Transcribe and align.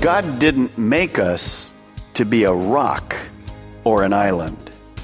God 0.00 0.38
didn't 0.38 0.78
make 0.78 1.18
us 1.18 1.72
to 2.14 2.24
be 2.24 2.44
a 2.44 2.52
rock 2.52 3.16
or 3.82 4.04
an 4.04 4.12
island. 4.12 4.56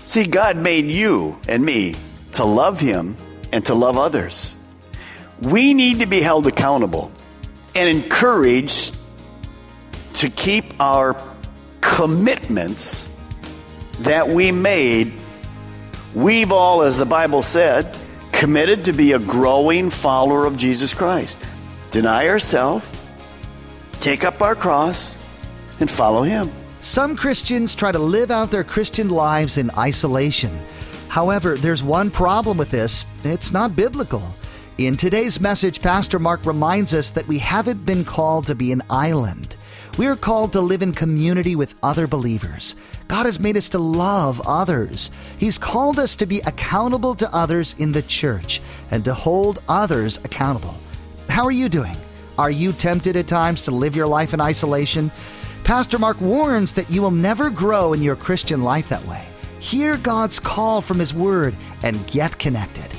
See, 0.06 0.24
God 0.24 0.56
made 0.56 0.84
you 0.84 1.38
and 1.48 1.64
me 1.64 1.96
to 2.34 2.44
love 2.44 2.78
Him 2.78 3.16
and 3.52 3.64
to 3.66 3.74
love 3.74 3.98
others. 3.98 4.56
We 5.40 5.74
need 5.74 6.00
to 6.00 6.06
be 6.06 6.20
held 6.20 6.46
accountable 6.46 7.10
and 7.74 7.88
encouraged 7.88 8.96
to 10.14 10.30
keep 10.30 10.80
our 10.80 11.20
commitments 11.80 13.08
that 14.00 14.28
we 14.28 14.52
made. 14.52 15.12
We've 16.14 16.52
all, 16.52 16.82
as 16.82 16.98
the 16.98 17.06
Bible 17.06 17.42
said, 17.42 17.96
committed 18.32 18.84
to 18.84 18.92
be 18.92 19.12
a 19.12 19.18
growing 19.18 19.90
follower 19.90 20.46
of 20.46 20.56
Jesus 20.56 20.94
Christ. 20.94 21.36
Deny 21.90 22.28
ourselves, 22.28 22.86
take 24.04 24.22
up 24.22 24.42
our 24.42 24.54
cross, 24.54 25.16
and 25.80 25.90
follow 25.90 26.22
Him. 26.22 26.52
Some 26.80 27.16
Christians 27.16 27.74
try 27.74 27.90
to 27.90 27.98
live 27.98 28.30
out 28.30 28.50
their 28.50 28.62
Christian 28.62 29.08
lives 29.08 29.56
in 29.56 29.70
isolation. 29.78 30.54
However, 31.08 31.56
there's 31.56 31.82
one 31.82 32.10
problem 32.10 32.58
with 32.58 32.70
this 32.70 33.06
it's 33.24 33.50
not 33.50 33.74
biblical. 33.74 34.22
In 34.76 34.98
today's 34.98 35.40
message, 35.40 35.80
Pastor 35.80 36.18
Mark 36.18 36.44
reminds 36.44 36.92
us 36.92 37.08
that 37.10 37.26
we 37.26 37.38
haven't 37.38 37.86
been 37.86 38.04
called 38.04 38.46
to 38.48 38.54
be 38.54 38.72
an 38.72 38.82
island. 38.90 39.56
We 39.96 40.06
are 40.06 40.16
called 40.16 40.52
to 40.52 40.60
live 40.60 40.82
in 40.82 40.92
community 40.92 41.56
with 41.56 41.76
other 41.82 42.06
believers. 42.06 42.76
God 43.08 43.24
has 43.24 43.40
made 43.40 43.56
us 43.56 43.70
to 43.70 43.78
love 43.78 44.42
others. 44.46 45.10
He's 45.38 45.56
called 45.56 45.98
us 45.98 46.14
to 46.16 46.26
be 46.26 46.40
accountable 46.40 47.14
to 47.14 47.34
others 47.34 47.74
in 47.78 47.92
the 47.92 48.02
church 48.02 48.60
and 48.90 49.02
to 49.06 49.14
hold 49.14 49.62
others 49.66 50.22
accountable. 50.24 50.74
How 51.30 51.44
are 51.44 51.52
you 51.52 51.70
doing? 51.70 51.96
Are 52.38 52.50
you 52.50 52.72
tempted 52.72 53.16
at 53.16 53.28
times 53.28 53.62
to 53.64 53.70
live 53.70 53.94
your 53.94 54.08
life 54.08 54.34
in 54.34 54.40
isolation? 54.40 55.10
Pastor 55.62 55.98
Mark 55.98 56.20
warns 56.20 56.72
that 56.72 56.90
you 56.90 57.00
will 57.00 57.10
never 57.10 57.48
grow 57.48 57.92
in 57.92 58.02
your 58.02 58.16
Christian 58.16 58.62
life 58.62 58.88
that 58.88 59.04
way. 59.06 59.24
Hear 59.60 59.96
God's 59.98 60.40
call 60.40 60.80
from 60.80 60.98
His 60.98 61.14
Word 61.14 61.54
and 61.82 62.06
get 62.08 62.38
connected. 62.38 62.90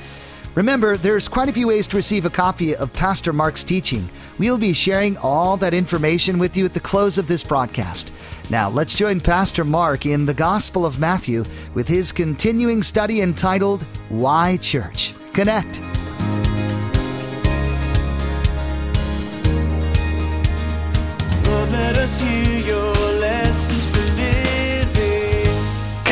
Remember, 0.56 0.96
there's 0.96 1.28
quite 1.28 1.50
a 1.50 1.54
few 1.54 1.68
ways 1.68 1.86
to 1.90 1.98
receive 1.98 2.26
a 2.26 2.30
copy 2.30 2.76
of 2.78 2.94
Pastor 2.94 3.34
Mark's 3.34 3.64
teaching. 3.64 4.10
We'll 4.40 4.58
be 4.58 4.72
sharing 4.72 5.18
all 5.18 5.58
that 5.58 5.74
information 5.74 6.40
with 6.40 6.56
you 6.56 6.64
at 6.64 6.74
the 6.74 6.80
close 6.80 7.18
of 7.18 7.28
this 7.28 7.44
broadcast. 7.44 8.14
Now, 8.50 8.70
let's 8.70 8.96
join 8.96 9.20
Pastor 9.20 9.66
Mark 9.66 10.06
in 10.06 10.26
the 10.26 10.34
Gospel 10.34 10.86
of 10.86 10.98
Matthew 10.98 11.44
with 11.74 11.90
his 11.90 12.14
continuing 12.14 12.84
study 12.84 13.22
entitled 13.22 13.84
Why 14.08 14.58
Church? 14.58 15.14
Connect. 15.34 15.82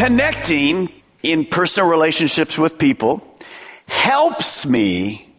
Connecting 0.04 0.92
in 1.22 1.46
personal 1.46 1.90
relationships 1.90 2.58
with 2.58 2.78
people 2.78 3.26
helps 3.88 4.66
me, 4.66 5.34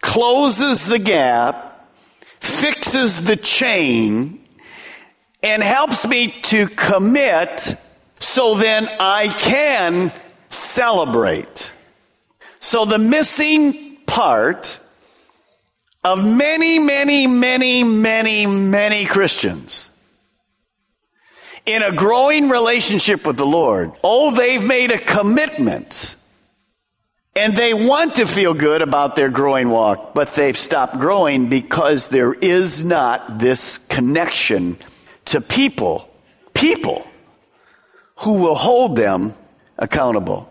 closes 0.00 0.86
the 0.86 1.00
gap, 1.00 1.90
fixes 2.38 3.24
the 3.24 3.34
chain, 3.34 4.38
and 5.42 5.60
helps 5.60 6.06
me 6.06 6.28
to 6.40 6.68
commit 6.68 7.74
so 8.20 8.54
then 8.54 8.86
I 9.00 9.26
can 9.26 10.12
celebrate. 10.50 11.72
So 12.60 12.84
the 12.84 12.98
missing 12.98 13.96
part 14.06 14.78
of 16.04 16.24
many, 16.24 16.78
many, 16.78 17.26
many, 17.26 17.82
many, 17.82 18.46
many 18.46 19.04
Christians 19.04 19.90
in 21.66 21.82
a 21.82 21.92
growing 21.92 22.48
relationship 22.48 23.26
with 23.26 23.36
the 23.36 23.46
Lord, 23.46 23.92
oh, 24.02 24.34
they've 24.34 24.64
made 24.64 24.92
a 24.92 24.98
commitment 24.98 26.16
and 27.34 27.54
they 27.54 27.74
want 27.74 28.14
to 28.14 28.24
feel 28.24 28.54
good 28.54 28.80
about 28.80 29.14
their 29.14 29.28
growing 29.28 29.68
walk, 29.68 30.14
but 30.14 30.32
they've 30.32 30.56
stopped 30.56 30.98
growing 30.98 31.50
because 31.50 32.06
there 32.06 32.32
is 32.32 32.82
not 32.82 33.38
this 33.38 33.76
connection 33.76 34.78
to 35.26 35.42
people, 35.42 36.08
people 36.54 37.06
who 38.20 38.34
will 38.34 38.54
hold 38.54 38.96
them 38.96 39.34
accountable. 39.76 40.50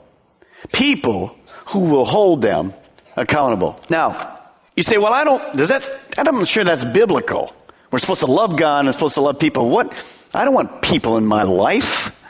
People 0.72 1.36
who 1.68 1.80
will 1.90 2.06
hold 2.06 2.44
them 2.44 2.74
accountable. 3.18 3.80
Now, 3.90 4.40
you 4.76 4.84
say, 4.84 4.98
well, 4.98 5.14
I 5.14 5.24
don't, 5.24 5.56
does 5.56 5.70
that, 5.70 5.90
I'm 6.18 6.36
not 6.36 6.48
sure 6.48 6.64
that's 6.64 6.86
biblical. 6.86 7.56
We're 7.92 8.00
supposed 8.00 8.20
to 8.20 8.28
love 8.28 8.58
God 8.58 8.86
and 8.86 8.94
supposed 8.94 9.16
to 9.16 9.22
love 9.22 9.40
people. 9.40 9.70
What? 9.70 9.94
I 10.36 10.46
don't 10.46 10.54
want 10.54 10.82
people 10.82 11.18
in 11.18 11.26
my 11.26 11.44
life. 11.44 12.24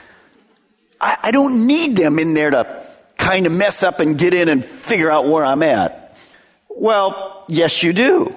I, 1.02 1.18
I 1.24 1.32
don't 1.32 1.68
need 1.68 1.98
them 1.98 2.20
in 2.20 2.34
there 2.34 2.52
to 2.52 2.86
kind 3.18 3.46
of 3.46 3.52
mess 3.52 3.84
up 3.84 4.00
and 4.00 4.18
get 4.18 4.34
in 4.34 4.50
and 4.50 4.64
figure 4.64 5.10
out 5.10 5.26
where 5.28 5.44
I'm 5.44 5.64
at. 5.64 6.18
Well, 6.70 7.46
yes, 7.48 7.84
you 7.84 7.94
do. 7.94 8.28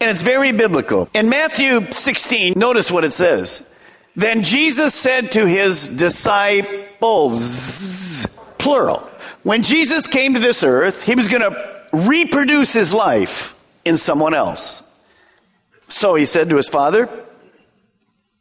And 0.00 0.10
it's 0.10 0.22
very 0.22 0.52
biblical. 0.52 1.08
In 1.14 1.28
Matthew 1.28 1.80
16, 1.90 2.54
notice 2.56 2.90
what 2.90 3.04
it 3.04 3.12
says. 3.12 3.72
Then 4.14 4.42
Jesus 4.42 4.94
said 4.94 5.32
to 5.32 5.46
his 5.46 5.88
disciples, 5.88 7.06
plural, 8.58 9.08
when 9.42 9.62
Jesus 9.62 10.06
came 10.06 10.34
to 10.34 10.40
this 10.40 10.64
earth, 10.64 11.02
he 11.02 11.14
was 11.14 11.28
going 11.28 11.42
to 11.42 11.86
reproduce 11.92 12.72
his 12.72 12.92
life 12.92 13.52
in 13.84 13.96
someone 13.96 14.34
else. 14.34 14.82
So 15.88 16.14
he 16.14 16.24
said 16.24 16.50
to 16.50 16.56
his 16.56 16.68
father, 16.68 17.08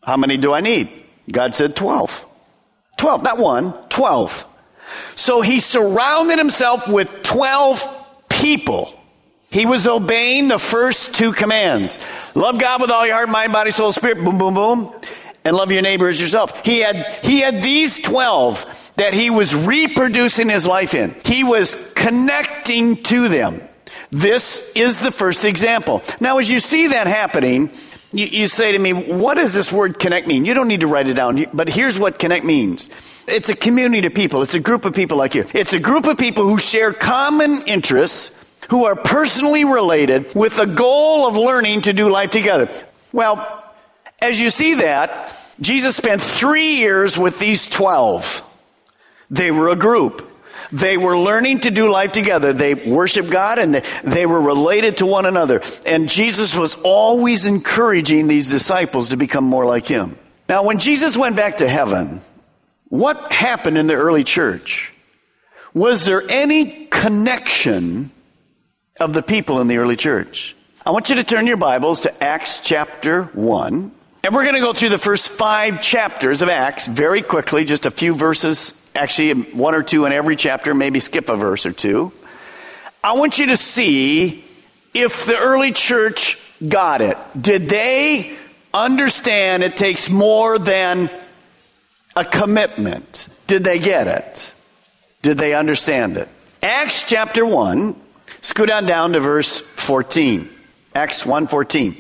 How 0.06 0.18
many 0.18 0.38
do 0.38 0.54
I 0.54 0.62
need? 0.62 0.90
God 1.32 1.56
said 1.56 1.76
12. 1.76 2.26
12, 2.98 3.24
not 3.24 3.38
one, 3.38 3.74
12. 3.90 4.46
So 5.16 5.42
he 5.42 5.60
surrounded 5.60 6.38
himself 6.38 6.88
with 6.88 7.24
12 7.24 8.28
people. 8.30 8.94
He 9.50 9.66
was 9.66 9.88
obeying 9.88 10.48
the 10.48 10.60
first 10.60 11.16
two 11.16 11.32
commands 11.32 11.98
love 12.36 12.60
God 12.60 12.82
with 12.82 12.92
all 12.92 13.06
your 13.06 13.16
heart, 13.16 13.30
mind, 13.30 13.54
body, 13.54 13.72
soul, 13.72 13.92
spirit, 13.92 14.24
boom, 14.24 14.38
boom, 14.38 14.54
boom, 14.54 14.94
and 15.44 15.56
love 15.56 15.72
your 15.72 15.82
neighbor 15.82 16.08
as 16.08 16.20
yourself. 16.22 16.64
He 16.66 16.82
had, 16.82 16.96
he 17.24 17.40
had 17.40 17.64
these 17.64 18.00
12 18.00 18.94
that 18.98 19.14
he 19.14 19.30
was 19.30 19.56
reproducing 19.56 20.50
his 20.50 20.68
life 20.68 20.94
in. 20.94 21.16
He 21.26 21.44
was 21.44 21.94
connecting 21.96 23.02
to 23.04 23.28
them. 23.28 23.62
This 24.12 24.72
is 24.76 25.02
the 25.02 25.12
first 25.12 25.46
example. 25.46 26.04
Now, 26.20 26.38
as 26.38 26.50
you 26.50 26.60
see 26.60 26.88
that 26.88 27.08
happening, 27.08 27.72
you, 28.16 28.28
you, 28.28 28.48
say 28.48 28.72
to 28.72 28.80
me, 28.80 28.94
what 28.94 29.36
does 29.36 29.54
this 29.54 29.72
word 29.72 30.00
connect 30.00 30.28
mean? 30.28 30.46
You 30.46 30.54
don't 30.54 30.68
need 30.68 30.82
to 30.82 30.88
write 30.88 31.08
it 31.08 31.16
down, 31.16 31.46
but 31.54 31.68
here's 31.68 32.00
what 32.00 32.18
connect 32.18 32.46
means. 32.46 32.90
It's 33.28 33.50
a 33.50 33.56
community 33.56 34.08
of 34.08 34.14
people. 34.14 34.42
It's 34.42 34.56
a 34.56 34.60
group 34.60 34.86
of 34.86 34.94
people 34.94 35.18
like 35.18 35.36
you. 35.36 35.46
It's 35.54 35.74
a 35.74 35.80
group 35.80 36.06
of 36.06 36.18
people 36.18 36.46
who 36.46 36.58
share 36.58 36.94
common 36.94 37.64
interests, 37.68 38.44
who 38.70 38.86
are 38.86 38.96
personally 38.96 39.66
related 39.66 40.34
with 40.34 40.58
the 40.58 40.66
goal 40.66 41.28
of 41.28 41.36
learning 41.36 41.82
to 41.82 41.94
do 41.94 42.10
life 42.10 42.32
together. 42.32 42.70
Well, 43.12 43.66
as 44.22 44.40
you 44.40 44.50
see 44.50 44.76
that, 44.76 45.36
Jesus 45.60 45.96
spent 45.96 46.22
three 46.22 46.76
years 46.76 47.18
with 47.18 47.40
these 47.40 47.68
12. 47.68 48.42
They 49.30 49.52
were 49.52 49.70
a 49.70 49.76
group. 49.76 50.30
They 50.72 50.98
were 50.98 51.18
learning 51.18 51.62
to 51.62 51.72
do 51.72 51.90
life 51.90 52.12
together. 52.12 52.54
They 52.54 52.74
worship 52.74 53.30
God 53.30 53.60
and 53.60 53.76
they 54.04 54.26
were 54.26 54.42
related 54.42 54.98
to 54.98 55.06
one 55.06 55.26
another. 55.26 55.62
And 55.86 56.10
Jesus 56.10 56.56
was 56.56 56.76
always 56.84 57.46
encouraging 57.46 58.28
these 58.28 58.50
disciples 58.50 59.10
to 59.10 59.18
become 59.18 59.44
more 59.44 59.66
like 59.66 59.88
him. 59.88 60.18
Now, 60.48 60.64
when 60.64 60.78
Jesus 60.78 61.18
went 61.18 61.36
back 61.36 61.58
to 61.58 61.68
heaven, 61.68 62.22
what 62.90 63.32
happened 63.32 63.78
in 63.78 63.88
the 63.88 63.96
early 63.96 64.24
church? 64.24 64.94
Was 65.74 66.06
there 66.06 66.22
any 66.30 66.86
connection 66.86 68.12
of 69.00 69.14
the 69.14 69.24
people 69.24 69.60
in 69.60 69.68
the 69.68 69.78
early 69.78 69.96
church? 69.96 70.56
I 70.86 70.92
want 70.92 71.10
you 71.10 71.16
to 71.16 71.24
turn 71.24 71.48
your 71.48 71.58
Bibles 71.58 72.02
to 72.02 72.24
Acts 72.24 72.60
chapter 72.60 73.24
1. 73.24 73.92
And 74.24 74.34
we're 74.34 74.44
going 74.44 74.56
to 74.56 74.62
go 74.62 74.74
through 74.74 74.90
the 74.90 74.98
first 74.98 75.30
five 75.30 75.82
chapters 75.82 76.42
of 76.42 76.50
Acts 76.50 76.88
very 76.88 77.22
quickly, 77.22 77.66
just 77.66 77.86
a 77.86 77.92
few 77.92 78.14
verses, 78.14 78.72
actually, 78.96 79.34
one 79.34 79.76
or 79.76 79.84
two 79.84 80.06
in 80.06 80.14
every 80.14 80.36
chapter, 80.36 80.74
maybe 80.74 81.00
skip 81.00 81.30
a 81.30 81.36
verse 81.36 81.66
or 81.66 81.72
two. 81.72 82.12
I 83.04 83.14
want 83.14 83.38
you 83.38 83.48
to 83.48 83.58
see 83.58 84.44
if 84.94 85.26
the 85.26 85.38
early 85.38 85.72
church 85.72 86.42
got 86.68 87.02
it. 87.02 87.18
Did 87.40 87.70
they 87.70 88.36
understand 88.74 89.64
it 89.64 89.78
takes 89.78 90.10
more 90.10 90.58
than 90.58 91.10
a 92.16 92.26
commitment? 92.26 93.28
Did 93.48 93.64
they 93.64 93.80
get 93.80 94.08
it? 94.08 94.54
Did 95.22 95.38
they 95.38 95.54
understand 95.54 96.18
it? 96.18 96.30
Acts 96.64 97.04
chapter 97.04 97.46
1, 97.46 97.96
let's 98.28 98.54
go 98.54 98.66
down, 98.66 98.86
down 98.86 99.14
to 99.14 99.20
verse 99.20 99.60
14. 99.60 100.50
Acts 100.96 101.26
1:14. 101.26 101.96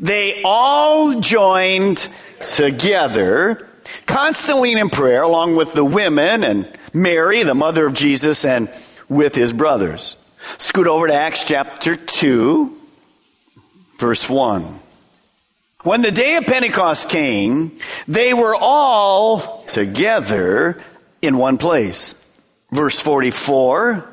They 0.00 0.42
all 0.44 1.20
joined 1.20 2.08
together, 2.40 3.68
constantly 4.06 4.72
in 4.72 4.90
prayer, 4.90 5.22
along 5.22 5.56
with 5.56 5.72
the 5.72 5.84
women 5.84 6.44
and 6.44 6.68
Mary, 6.92 7.42
the 7.42 7.54
mother 7.54 7.86
of 7.86 7.94
Jesus, 7.94 8.44
and 8.44 8.68
with 9.08 9.34
his 9.34 9.52
brothers. 9.52 10.16
Scoot 10.58 10.86
over 10.86 11.06
to 11.06 11.14
Acts 11.14 11.44
chapter 11.44 11.96
2, 11.96 12.76
verse 13.98 14.28
1. 14.28 14.64
When 15.82 16.02
the 16.02 16.10
day 16.10 16.36
of 16.36 16.44
Pentecost 16.44 17.08
came, 17.08 17.78
they 18.06 18.34
were 18.34 18.54
all 18.58 19.64
together 19.64 20.80
in 21.22 21.38
one 21.38 21.56
place. 21.56 22.16
Verse 22.70 23.00
44. 23.00 24.06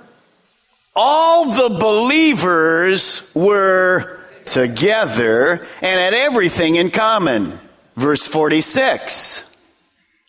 All 0.95 1.51
the 1.51 1.77
believers 1.77 3.31
were 3.35 4.19
together 4.45 5.65
and 5.81 5.99
had 5.99 6.13
everything 6.13 6.75
in 6.75 6.89
common. 6.89 7.59
Verse 7.95 8.25
46. 8.25 9.56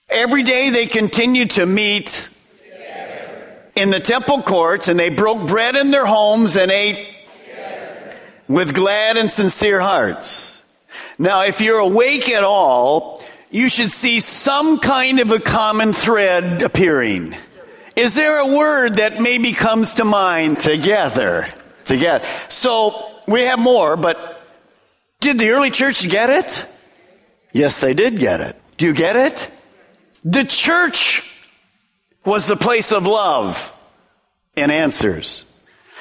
Every 0.09 0.43
day 0.43 0.71
they 0.71 0.87
continued 0.87 1.51
to 1.53 1.67
meet 1.67 2.31
in 3.77 3.91
the 3.91 4.01
temple 4.01 4.43
courts 4.43 4.89
and 4.89 4.99
they 4.99 5.11
broke 5.11 5.47
bread 5.47 5.77
in 5.77 5.91
their 5.91 6.07
homes 6.07 6.57
and 6.57 6.71
ate 6.71 7.15
with 8.49 8.75
glad 8.75 9.17
and 9.17 9.31
sincere 9.31 9.81
hearts. 9.81 10.65
Now, 11.19 11.43
if 11.43 11.61
you're 11.61 11.79
awake 11.79 12.31
at 12.31 12.43
all, 12.43 13.23
you 13.51 13.69
should 13.69 13.91
see 13.91 14.21
some 14.21 14.79
kind 14.79 15.21
of 15.21 15.31
a 15.31 15.41
common 15.41 15.93
thread 15.93 16.63
appearing. 16.63 17.35
Is 17.95 18.15
there 18.15 18.39
a 18.39 18.57
word 18.57 18.95
that 18.95 19.21
maybe 19.21 19.53
comes 19.53 19.95
to 19.95 20.05
mind? 20.05 20.61
Together. 20.61 21.49
Together. 21.85 22.25
So, 22.49 23.11
we 23.27 23.43
have 23.43 23.59
more, 23.59 23.97
but 23.97 24.43
did 25.21 25.39
the 25.39 25.51
early 25.51 25.71
church 25.71 26.09
get 26.09 26.31
it? 26.31 26.67
Yes, 27.53 27.81
they 27.81 27.95
did 27.95 28.19
get 28.19 28.41
it. 28.41 28.57
Do 28.77 28.87
you 28.87 28.95
get 28.95 29.17
it? 29.17 29.51
The 30.25 30.45
church 30.45 31.35
was 32.25 32.47
the 32.47 32.57
place 32.57 32.93
of 32.93 33.07
love 33.07 33.75
and 34.57 34.73
answers. 34.73 35.45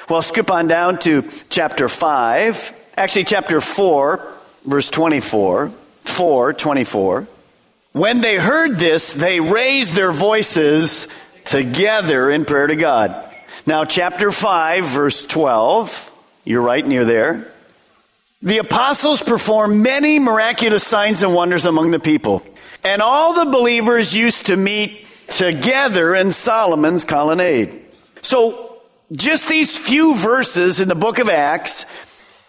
Well, 0.10 0.22
skip 0.22 0.50
on 0.52 0.68
down 0.68 1.00
to 1.00 1.30
chapter 1.50 1.88
5, 1.88 2.92
actually, 2.98 3.26
chapter 3.26 3.62
4, 3.62 4.36
verse 4.66 4.90
24. 4.90 5.72
4 6.06 6.54
24. 6.54 7.28
When 7.92 8.22
they 8.22 8.38
heard 8.38 8.76
this, 8.78 9.14
they 9.14 9.40
raised 9.40 9.94
their 9.94 10.12
voices 10.12 11.08
together 11.46 12.30
in 12.30 12.46
prayer 12.46 12.68
to 12.68 12.76
God. 12.76 13.24
Now, 13.66 13.86
chapter 13.86 14.32
5, 14.32 14.86
verse 14.86 15.26
12. 15.26 16.12
You're 16.46 16.62
right 16.62 16.86
near 16.86 17.06
there. 17.06 17.52
The 18.42 18.60
apostles 18.60 19.24
performed 19.24 19.82
many 19.82 20.20
miraculous 20.20 20.86
signs 20.86 21.24
and 21.24 21.34
wonders 21.34 21.66
among 21.66 21.92
the 21.92 22.00
people. 22.00 22.44
And 22.84 23.02
all 23.02 23.34
the 23.34 23.52
believers 23.52 24.16
used 24.16 24.48
to 24.48 24.56
meet 24.56 25.06
together 25.30 26.16
in 26.16 26.32
Solomon's 26.32 27.06
colonnade. 27.06 27.82
So, 28.22 28.82
just 29.12 29.48
these 29.48 29.78
few 29.78 30.16
verses 30.16 30.80
in 30.80 30.88
the 30.88 30.96
book 30.96 31.20
of 31.20 31.30
Acts, 31.30 31.86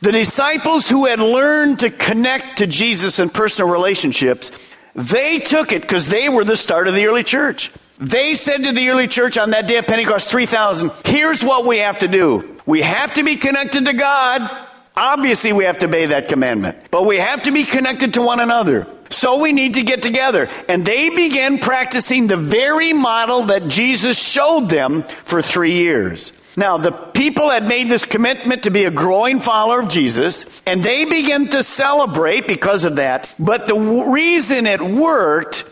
the 0.00 0.12
disciples 0.12 0.88
who 0.88 1.06
had 1.06 1.20
learned 1.20 1.80
to 1.80 1.90
connect 1.90 2.58
to 2.58 2.66
Jesus 2.66 3.18
in 3.18 3.30
personal 3.30 3.70
relationships, 3.70 4.50
they 4.94 5.38
took 5.38 5.72
it 5.72 5.82
because 5.82 6.08
they 6.08 6.28
were 6.28 6.44
the 6.44 6.56
start 6.56 6.88
of 6.88 6.94
the 6.94 7.06
early 7.06 7.22
church. 7.22 7.70
They 7.98 8.34
said 8.34 8.64
to 8.64 8.72
the 8.72 8.90
early 8.90 9.08
church 9.08 9.38
on 9.38 9.50
that 9.50 9.66
day 9.66 9.76
of 9.78 9.86
Pentecost, 9.86 10.30
3,000, 10.30 10.90
here's 11.04 11.42
what 11.42 11.66
we 11.66 11.78
have 11.78 11.98
to 11.98 12.08
do. 12.08 12.56
We 12.64 12.82
have 12.82 13.14
to 13.14 13.24
be 13.24 13.36
connected 13.36 13.86
to 13.86 13.92
God. 13.92 14.66
Obviously, 14.96 15.52
we 15.52 15.64
have 15.64 15.78
to 15.80 15.86
obey 15.86 16.06
that 16.06 16.28
commandment, 16.28 16.76
but 16.90 17.06
we 17.06 17.18
have 17.18 17.44
to 17.44 17.52
be 17.52 17.64
connected 17.64 18.14
to 18.14 18.22
one 18.22 18.40
another. 18.40 18.86
So 19.10 19.40
we 19.40 19.52
need 19.52 19.74
to 19.74 19.82
get 19.82 20.02
together. 20.02 20.48
And 20.68 20.84
they 20.84 21.10
began 21.10 21.58
practicing 21.58 22.26
the 22.26 22.36
very 22.36 22.92
model 22.92 23.42
that 23.44 23.68
Jesus 23.68 24.20
showed 24.20 24.68
them 24.68 25.02
for 25.02 25.42
three 25.42 25.72
years. 25.72 26.32
Now, 26.56 26.76
the 26.76 26.90
people 26.90 27.50
had 27.50 27.68
made 27.68 27.88
this 27.88 28.04
commitment 28.04 28.64
to 28.64 28.70
be 28.70 28.84
a 28.84 28.90
growing 28.90 29.38
follower 29.38 29.80
of 29.80 29.88
Jesus, 29.88 30.60
and 30.66 30.82
they 30.82 31.04
began 31.04 31.46
to 31.50 31.62
celebrate 31.62 32.48
because 32.48 32.84
of 32.84 32.96
that. 32.96 33.32
But 33.38 33.68
the 33.68 33.78
reason 33.78 34.66
it 34.66 34.82
worked 34.82 35.64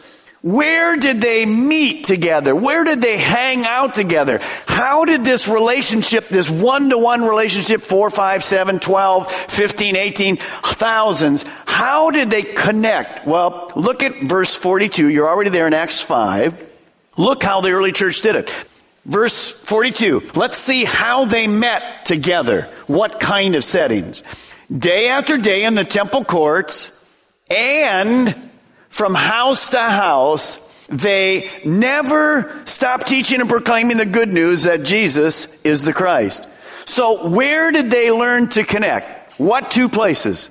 where 0.47 0.97
did 0.97 1.21
they 1.21 1.45
meet 1.45 2.05
together? 2.05 2.55
Where 2.55 2.85
did 2.85 3.03
they 3.03 3.19
hang 3.19 3.65
out 3.65 3.97
together? 3.97 4.39
How 4.65 5.05
did 5.05 5.25
this 5.25 5.49
relationship, 5.49 6.29
this 6.29 6.49
one 6.49 6.89
to 6.91 6.99
one 6.99 7.23
relationship, 7.23 7.81
4, 7.81 8.11
5, 8.11 8.45
7, 8.45 8.79
12, 8.79 9.33
15, 9.33 9.97
18, 9.97 10.37
thousands, 10.37 11.45
how 11.67 12.13
did 12.13 12.31
they 12.31 12.45
connect? 12.45 13.27
Well, 13.27 13.73
look 13.75 14.05
at 14.05 14.23
verse 14.23 14.55
42. 14.55 15.11
You're 15.11 15.29
already 15.29 15.51
there 15.51 15.67
in 15.67 15.75
Acts 15.75 16.01
5. 16.01 16.75
Look 17.17 17.43
how 17.43 17.61
the 17.61 17.71
early 17.71 17.91
church 17.91 18.21
did 18.21 18.37
it. 18.37 18.49
Verse 19.05 19.51
42. 19.51 20.31
Let's 20.37 20.59
see 20.59 20.85
how 20.85 21.25
they 21.25 21.49
met 21.49 22.05
together. 22.05 22.73
What 22.87 23.19
kind 23.19 23.57
of 23.57 23.65
settings? 23.65 24.23
Day 24.71 25.09
after 25.09 25.39
day 25.39 25.65
in 25.65 25.75
the 25.75 25.85
temple 25.85 26.23
courts 26.25 27.05
and 27.51 28.47
from 28.89 29.15
house 29.15 29.71
to 29.71 29.81
house, 29.81 30.63
they 30.89 31.51
never 31.65 32.63
stop 32.65 33.05
teaching 33.05 33.41
and 33.41 33.49
proclaiming 33.49 33.97
the 33.97 34.07
good 34.07 34.29
news 34.29 34.65
that 34.65 34.85
Jesus 34.85 35.61
is 35.63 35.83
the 35.83 35.93
Christ. 35.93 36.45
So, 36.89 37.29
where 37.29 37.73
did 37.73 37.91
they 37.91 38.11
learn 38.11 38.49
to 38.51 38.63
connect? 38.63 39.39
What 39.41 39.71
two 39.71 39.89
places? 39.89 40.51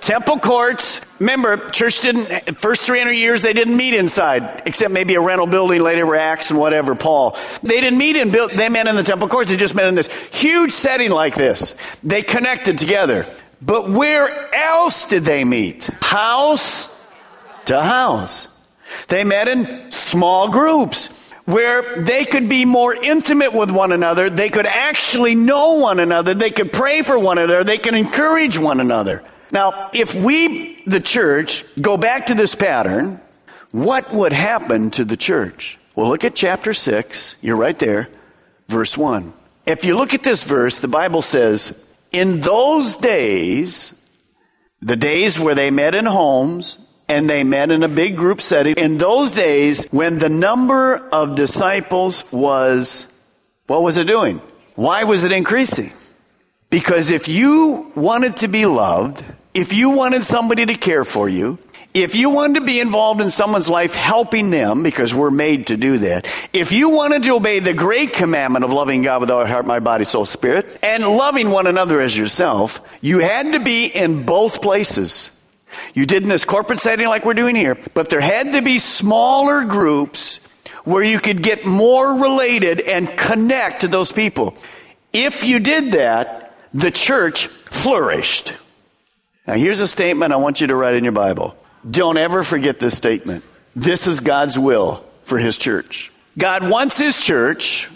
Temple 0.00 0.38
courts. 0.38 1.00
Remember, 1.18 1.68
church 1.70 2.00
didn't, 2.00 2.60
first 2.60 2.82
300 2.82 3.12
years, 3.12 3.42
they 3.42 3.52
didn't 3.52 3.76
meet 3.76 3.94
inside, 3.94 4.62
except 4.64 4.92
maybe 4.92 5.16
a 5.16 5.20
rental 5.20 5.48
building 5.48 5.82
later, 5.82 6.14
Acts 6.14 6.50
and 6.50 6.60
whatever, 6.60 6.94
Paul. 6.94 7.36
They 7.62 7.80
didn't 7.80 7.98
meet 7.98 8.16
in, 8.16 8.30
they 8.30 8.68
met 8.68 8.86
in 8.86 8.94
the 8.94 9.02
temple 9.02 9.28
courts, 9.28 9.50
they 9.50 9.56
just 9.56 9.74
met 9.74 9.86
in 9.86 9.96
this 9.96 10.10
huge 10.32 10.70
setting 10.70 11.10
like 11.10 11.34
this. 11.34 11.74
They 12.04 12.22
connected 12.22 12.78
together. 12.78 13.26
But 13.60 13.90
where 13.90 14.28
else 14.54 15.06
did 15.06 15.24
they 15.24 15.44
meet? 15.44 15.84
House 16.00 16.94
to 17.66 17.82
house. 17.82 18.48
They 19.08 19.24
met 19.24 19.48
in 19.48 19.90
small 19.90 20.48
groups 20.48 21.32
where 21.44 22.02
they 22.02 22.24
could 22.24 22.48
be 22.48 22.64
more 22.64 22.94
intimate 22.94 23.54
with 23.54 23.70
one 23.70 23.90
another. 23.92 24.28
They 24.28 24.50
could 24.50 24.66
actually 24.66 25.34
know 25.34 25.74
one 25.74 25.98
another. 25.98 26.34
They 26.34 26.50
could 26.50 26.72
pray 26.72 27.02
for 27.02 27.18
one 27.18 27.38
another. 27.38 27.64
They 27.64 27.78
could 27.78 27.94
encourage 27.94 28.58
one 28.58 28.80
another. 28.80 29.24
Now, 29.50 29.90
if 29.94 30.14
we, 30.14 30.82
the 30.86 31.00
church, 31.00 31.64
go 31.80 31.96
back 31.96 32.26
to 32.26 32.34
this 32.34 32.54
pattern, 32.54 33.20
what 33.70 34.12
would 34.12 34.32
happen 34.32 34.90
to 34.92 35.04
the 35.04 35.16
church? 35.16 35.78
Well, 35.94 36.08
look 36.08 36.24
at 36.24 36.34
chapter 36.34 36.74
6. 36.74 37.36
You're 37.40 37.56
right 37.56 37.78
there. 37.78 38.08
Verse 38.68 38.96
1. 38.96 39.32
If 39.64 39.84
you 39.84 39.96
look 39.96 40.14
at 40.14 40.22
this 40.22 40.44
verse, 40.44 40.78
the 40.78 40.88
Bible 40.88 41.22
says, 41.22 41.87
in 42.12 42.40
those 42.40 42.96
days, 42.96 44.10
the 44.80 44.96
days 44.96 45.38
where 45.38 45.54
they 45.54 45.70
met 45.70 45.94
in 45.94 46.06
homes 46.06 46.78
and 47.08 47.28
they 47.28 47.42
met 47.44 47.70
in 47.70 47.82
a 47.82 47.88
big 47.88 48.16
group 48.16 48.40
setting, 48.40 48.74
in 48.76 48.98
those 48.98 49.32
days 49.32 49.86
when 49.90 50.18
the 50.18 50.28
number 50.28 50.96
of 51.10 51.36
disciples 51.36 52.30
was, 52.32 53.22
what 53.66 53.82
was 53.82 53.96
it 53.96 54.06
doing? 54.06 54.40
Why 54.74 55.04
was 55.04 55.24
it 55.24 55.32
increasing? 55.32 55.90
Because 56.70 57.10
if 57.10 57.28
you 57.28 57.90
wanted 57.96 58.36
to 58.38 58.48
be 58.48 58.66
loved, 58.66 59.24
if 59.54 59.72
you 59.72 59.90
wanted 59.90 60.22
somebody 60.22 60.66
to 60.66 60.74
care 60.74 61.04
for 61.04 61.28
you, 61.28 61.58
if 61.94 62.14
you 62.14 62.30
wanted 62.30 62.60
to 62.60 62.66
be 62.66 62.80
involved 62.80 63.20
in 63.20 63.30
someone's 63.30 63.68
life, 63.68 63.94
helping 63.94 64.50
them, 64.50 64.82
because 64.82 65.14
we're 65.14 65.30
made 65.30 65.68
to 65.68 65.76
do 65.76 65.98
that, 65.98 66.26
if 66.52 66.70
you 66.70 66.90
wanted 66.90 67.22
to 67.24 67.34
obey 67.34 67.60
the 67.60 67.74
great 67.74 68.12
commandment 68.12 68.64
of 68.64 68.72
loving 68.72 69.02
God 69.02 69.20
with 69.20 69.30
all 69.30 69.44
heart, 69.44 69.66
mind, 69.66 69.84
body, 69.84 70.04
soul, 70.04 70.26
spirit, 70.26 70.78
and 70.82 71.02
loving 71.02 71.50
one 71.50 71.66
another 71.66 72.00
as 72.00 72.16
yourself, 72.16 72.80
you 73.00 73.18
had 73.18 73.52
to 73.52 73.64
be 73.64 73.86
in 73.86 74.24
both 74.24 74.62
places. 74.62 75.34
You 75.94 76.06
did 76.06 76.22
in 76.22 76.28
this 76.28 76.44
corporate 76.44 76.80
setting 76.80 77.08
like 77.08 77.24
we're 77.24 77.34
doing 77.34 77.56
here, 77.56 77.76
but 77.94 78.10
there 78.10 78.20
had 78.20 78.52
to 78.52 78.62
be 78.62 78.78
smaller 78.78 79.64
groups 79.64 80.44
where 80.84 81.02
you 81.02 81.18
could 81.18 81.42
get 81.42 81.66
more 81.66 82.20
related 82.22 82.80
and 82.80 83.08
connect 83.08 83.82
to 83.82 83.88
those 83.88 84.12
people. 84.12 84.56
If 85.12 85.44
you 85.44 85.58
did 85.58 85.92
that, 85.92 86.54
the 86.72 86.90
church 86.90 87.46
flourished. 87.46 88.54
Now, 89.46 89.54
here's 89.54 89.80
a 89.80 89.88
statement 89.88 90.32
I 90.32 90.36
want 90.36 90.60
you 90.60 90.68
to 90.68 90.74
write 90.76 90.94
in 90.94 91.04
your 91.04 91.12
Bible. 91.12 91.56
Don't 91.88 92.16
ever 92.16 92.42
forget 92.42 92.78
this 92.78 92.96
statement. 92.96 93.44
This 93.74 94.06
is 94.06 94.20
God's 94.20 94.58
will 94.58 95.04
for 95.22 95.38
His 95.38 95.58
church. 95.58 96.12
God 96.36 96.68
wants 96.68 96.98
His 96.98 97.22
church 97.22 97.88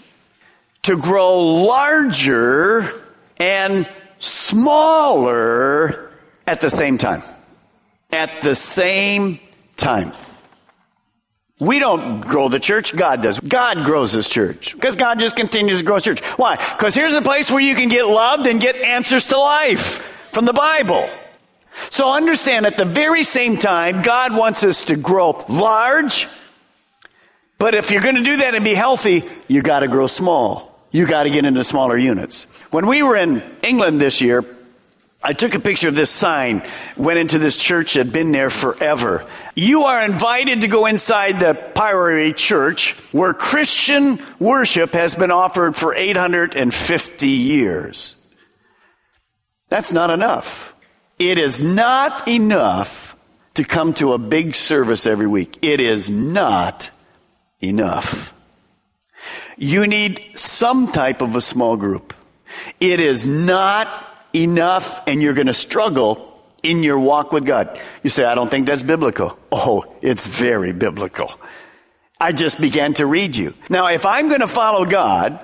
to 0.83 0.97
grow 0.97 1.39
larger 1.63 2.87
and 3.39 3.87
smaller 4.19 6.11
at 6.45 6.61
the 6.61 6.69
same 6.69 6.97
time. 6.97 7.23
At 8.11 8.41
the 8.41 8.55
same 8.55 9.39
time. 9.75 10.13
We 11.59 11.79
don't 11.79 12.21
grow 12.21 12.49
the 12.49 12.59
church, 12.59 12.95
God 12.95 13.21
does. 13.21 13.39
God 13.39 13.85
grows 13.85 14.11
his 14.11 14.27
church. 14.27 14.73
Because 14.73 14.95
God 14.95 15.19
just 15.19 15.35
continues 15.35 15.79
to 15.79 15.85
grow 15.85 15.95
his 15.95 16.03
church. 16.03 16.21
Why? 16.37 16.57
Because 16.57 16.93
here's 16.93 17.13
a 17.13 17.21
place 17.21 17.49
where 17.49 17.61
you 17.61 17.75
can 17.75 17.89
get 17.89 18.05
loved 18.05 18.47
and 18.47 18.59
get 18.59 18.75
answers 18.75 19.27
to 19.27 19.37
life 19.37 20.29
from 20.33 20.45
the 20.45 20.53
Bible. 20.53 21.07
So 21.89 22.11
understand 22.11 22.65
at 22.65 22.77
the 22.77 22.85
very 22.85 23.23
same 23.23 23.57
time, 23.57 24.01
God 24.01 24.35
wants 24.35 24.63
us 24.63 24.85
to 24.85 24.95
grow 24.95 25.43
large. 25.49 26.27
But 27.57 27.75
if 27.75 27.91
you're 27.91 28.01
going 28.01 28.15
to 28.15 28.23
do 28.23 28.37
that 28.37 28.55
and 28.55 28.63
be 28.63 28.73
healthy, 28.73 29.23
you 29.47 29.61
got 29.61 29.79
to 29.79 29.87
grow 29.87 30.07
small. 30.07 30.73
You 30.91 31.07
got 31.07 31.23
to 31.23 31.29
get 31.29 31.45
into 31.45 31.63
smaller 31.63 31.97
units. 31.97 32.43
When 32.71 32.87
we 32.87 33.01
were 33.01 33.15
in 33.15 33.41
England 33.63 33.99
this 33.99 34.21
year, 34.21 34.43
I 35.25 35.31
took 35.31 35.55
a 35.55 35.59
picture 35.59 35.87
of 35.87 35.95
this 35.95 36.09
sign, 36.09 36.63
went 36.97 37.17
into 37.17 37.39
this 37.39 37.55
church, 37.55 37.93
had 37.93 38.11
been 38.11 38.33
there 38.33 38.49
forever. 38.49 39.25
You 39.55 39.83
are 39.83 40.03
invited 40.03 40.61
to 40.61 40.67
go 40.67 40.85
inside 40.85 41.39
the 41.39 41.53
Priory 41.53 42.33
Church 42.33 42.91
where 43.13 43.33
Christian 43.33 44.19
worship 44.37 44.91
has 44.91 45.15
been 45.15 45.31
offered 45.31 45.77
for 45.77 45.95
850 45.95 47.27
years. 47.27 48.15
That's 49.69 49.93
not 49.93 50.09
enough. 50.09 50.72
It 51.19 51.37
is 51.37 51.61
not 51.61 52.27
enough 52.27 53.15
to 53.55 53.63
come 53.63 53.93
to 53.95 54.13
a 54.13 54.17
big 54.17 54.55
service 54.55 55.05
every 55.05 55.27
week. 55.27 55.59
It 55.61 55.79
is 55.79 56.09
not 56.09 56.89
enough. 57.61 58.33
You 59.57 59.87
need 59.87 60.19
some 60.35 60.91
type 60.91 61.21
of 61.21 61.35
a 61.35 61.41
small 61.41 61.77
group. 61.77 62.13
It 62.79 62.99
is 62.99 63.27
not 63.27 63.87
enough 64.33 65.07
and 65.07 65.21
you're 65.21 65.33
going 65.33 65.47
to 65.47 65.53
struggle 65.53 66.29
in 66.63 66.81
your 66.81 66.99
walk 66.99 67.31
with 67.31 67.45
God. 67.45 67.79
You 68.01 68.09
say, 68.09 68.25
I 68.25 68.35
don't 68.35 68.49
think 68.49 68.67
that's 68.67 68.83
biblical. 68.83 69.37
Oh, 69.51 69.85
it's 70.01 70.25
very 70.25 70.71
biblical. 70.71 71.31
I 72.19 72.31
just 72.31 72.59
began 72.59 72.93
to 72.95 73.05
read 73.05 73.35
you. 73.35 73.53
Now, 73.69 73.87
if 73.87 74.05
I'm 74.05 74.29
going 74.29 74.39
to 74.41 74.47
follow 74.47 74.85
God, 74.85 75.43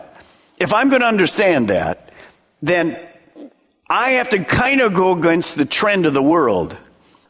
if 0.57 0.73
I'm 0.73 0.89
going 0.89 1.01
to 1.01 1.07
understand 1.07 1.67
that, 1.69 2.11
then 2.61 2.97
I 3.89 4.11
have 4.11 4.29
to 4.29 4.43
kind 4.43 4.81
of 4.81 4.93
go 4.93 5.13
against 5.13 5.55
the 5.55 5.65
trend 5.65 6.05
of 6.05 6.13
the 6.13 6.21
world. 6.21 6.77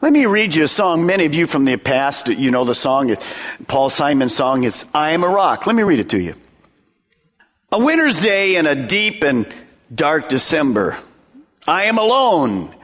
Let 0.01 0.11
me 0.11 0.25
read 0.25 0.55
you 0.55 0.65
a 0.65 0.67
song. 0.67 1.05
Many 1.05 1.25
of 1.25 1.33
you 1.33 1.47
from 1.47 1.63
the 1.63 1.77
past, 1.77 2.27
you 2.27 2.51
know 2.51 2.65
the 2.65 2.75
song, 2.75 3.15
Paul 3.67 3.89
Simon's 3.89 4.35
song. 4.35 4.63
It's 4.63 4.85
I 4.93 5.11
Am 5.11 5.23
a 5.23 5.27
Rock. 5.27 5.67
Let 5.67 5.75
me 5.75 5.83
read 5.83 5.99
it 5.99 6.09
to 6.09 6.19
you. 6.19 6.35
A 7.71 7.79
winter's 7.79 8.21
day 8.21 8.57
in 8.57 8.65
a 8.65 8.75
deep 8.75 9.23
and 9.23 9.47
dark 9.93 10.27
December. 10.27 10.97
I 11.67 11.85
am 11.85 11.97
alone, 11.97 12.75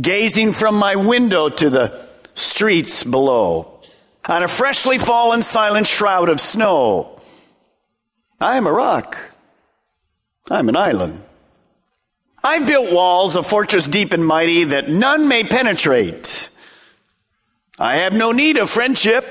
gazing 0.00 0.52
from 0.52 0.76
my 0.76 0.96
window 0.96 1.48
to 1.48 1.70
the 1.70 2.06
streets 2.34 3.04
below, 3.04 3.80
on 4.26 4.42
a 4.42 4.48
freshly 4.48 4.96
fallen 4.98 5.42
silent 5.42 5.86
shroud 5.86 6.28
of 6.28 6.40
snow. 6.40 7.20
I 8.40 8.56
am 8.56 8.66
a 8.66 8.72
rock. 8.72 9.18
I'm 10.50 10.68
an 10.68 10.76
island. 10.76 11.22
I've 12.46 12.64
built 12.64 12.92
walls, 12.92 13.34
a 13.34 13.42
fortress 13.42 13.88
deep 13.88 14.12
and 14.12 14.24
mighty 14.24 14.62
that 14.62 14.88
none 14.88 15.26
may 15.26 15.42
penetrate. 15.42 16.48
I 17.76 17.96
have 17.96 18.12
no 18.12 18.30
need 18.30 18.56
of 18.56 18.70
friendship. 18.70 19.24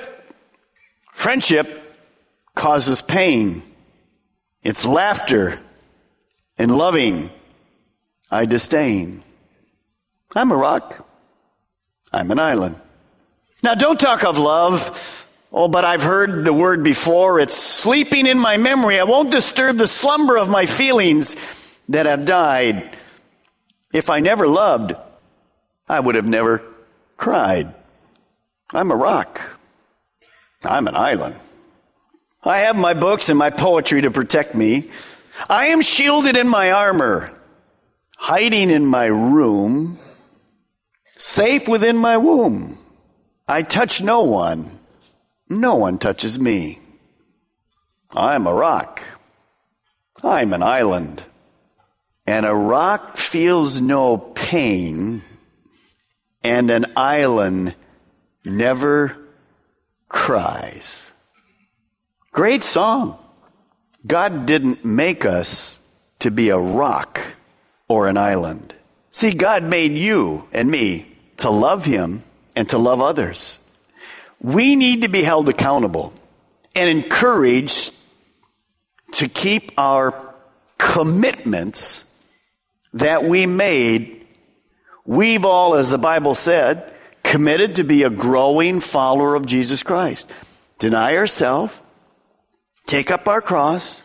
Friendship 1.13 1.65
causes 2.55 3.01
pain. 3.01 3.61
It's 4.63 4.85
laughter 4.85 5.59
and 6.57 6.77
loving 6.77 7.29
I 8.29 8.43
disdain. 8.45 9.23
I'm 10.35 10.51
a 10.51 10.57
rock. 10.57 11.07
I'm 12.11 12.29
an 12.31 12.39
island. 12.39 12.75
Now, 13.63 13.75
don't 13.75 13.97
talk 13.97 14.25
of 14.25 14.37
love. 14.37 15.29
Oh, 15.53 15.69
but 15.69 15.85
I've 15.85 16.03
heard 16.03 16.43
the 16.43 16.53
word 16.53 16.83
before. 16.83 17.39
It's 17.39 17.55
sleeping 17.55 18.27
in 18.27 18.37
my 18.37 18.57
memory. 18.57 18.99
I 18.99 19.05
won't 19.05 19.31
disturb 19.31 19.77
the 19.77 19.87
slumber 19.87 20.35
of 20.35 20.49
my 20.49 20.65
feelings 20.65 21.37
that 21.87 22.07
have 22.07 22.25
died. 22.25 22.97
If 23.95 24.09
I 24.09 24.19
never 24.19 24.45
loved, 24.45 24.93
I 25.87 26.01
would 26.01 26.15
have 26.15 26.25
never 26.27 26.61
cried. 27.15 27.73
I'm 28.73 28.91
a 28.91 28.95
rock. 28.95 29.57
I'm 30.65 30.89
an 30.89 30.97
island. 30.97 31.35
I 32.43 32.57
have 32.59 32.75
my 32.75 32.93
books 32.93 33.29
and 33.29 33.39
my 33.39 33.51
poetry 33.51 34.01
to 34.01 34.11
protect 34.11 34.53
me. 34.53 34.89
I 35.49 35.67
am 35.67 35.81
shielded 35.81 36.35
in 36.35 36.49
my 36.49 36.71
armor 36.71 37.31
hiding 38.17 38.69
in 38.69 38.85
my 38.85 39.05
room, 39.05 39.97
safe 41.15 41.65
within 41.65 41.95
my 41.95 42.17
womb. 42.17 42.77
I 43.47 43.61
touch 43.61 44.01
no 44.01 44.23
one. 44.23 44.77
No 45.47 45.75
one 45.75 45.99
touches 45.99 46.37
me. 46.37 46.79
I'm 48.11 48.45
a 48.45 48.53
rock. 48.53 49.01
I'm 50.21 50.51
an 50.51 50.63
island. 50.63 51.23
And 52.27 52.45
a 52.45 52.55
rock 52.55 53.17
feels 53.17 53.81
no 53.81 54.17
pain, 54.17 55.21
and 56.43 56.71
an 56.71 56.85
island 56.95 57.75
never 58.43 59.17
cries. 60.09 61.11
Great 62.31 62.63
song. 62.63 63.19
God 64.07 64.45
didn't 64.45 64.83
make 64.83 65.25
us 65.25 65.79
to 66.19 66.31
be 66.31 66.49
a 66.49 66.57
rock 66.57 67.21
or 67.87 68.07
an 68.07 68.17
island. 68.17 68.73
See, 69.11 69.31
God 69.31 69.63
made 69.63 69.91
you 69.91 70.47
and 70.51 70.69
me 70.69 71.07
to 71.37 71.49
love 71.49 71.85
Him 71.85 72.23
and 72.55 72.67
to 72.69 72.77
love 72.77 73.01
others. 73.01 73.61
We 74.41 74.75
need 74.75 75.03
to 75.03 75.09
be 75.09 75.23
held 75.23 75.49
accountable 75.49 76.13
and 76.75 76.89
encouraged 76.89 77.93
to 79.13 79.27
keep 79.27 79.71
our 79.77 80.35
commitments 80.77 82.04
that 82.95 83.23
we 83.23 83.45
made. 83.45 84.25
We've 85.05 85.45
all, 85.45 85.75
as 85.75 85.89
the 85.89 85.97
Bible 85.97 86.35
said, 86.35 86.91
committed 87.23 87.75
to 87.75 87.83
be 87.83 88.03
a 88.03 88.09
growing 88.09 88.79
follower 88.79 89.35
of 89.35 89.45
Jesus 89.45 89.83
Christ. 89.83 90.33
Deny 90.79 91.15
ourselves, 91.15 91.81
take 92.85 93.11
up 93.11 93.27
our 93.27 93.41
cross, 93.41 94.03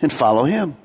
and 0.00 0.12
follow 0.12 0.44
Him. 0.44 0.76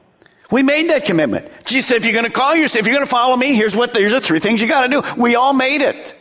We 0.50 0.64
made 0.64 0.90
that 0.92 1.06
commitment. 1.06 1.50
Jesus 1.66 1.88
said, 1.88 1.98
if 1.98 2.06
you're 2.06 2.14
going 2.14 2.26
to 2.26 2.32
call 2.32 2.56
yourself, 2.56 2.82
if 2.82 2.88
you're 2.88 2.96
going 2.96 3.06
to 3.06 3.10
follow 3.10 3.36
me, 3.36 3.54
here's 3.54 3.76
what, 3.76 3.94
here's 3.96 4.14
the 4.14 4.22
three 4.22 4.40
things 4.40 4.62
you 4.62 4.68
got 4.68 4.88
to 4.88 5.02
do. 5.02 5.22
We 5.22 5.36
all 5.36 5.54
made 5.54 5.82
it. 5.82 6.16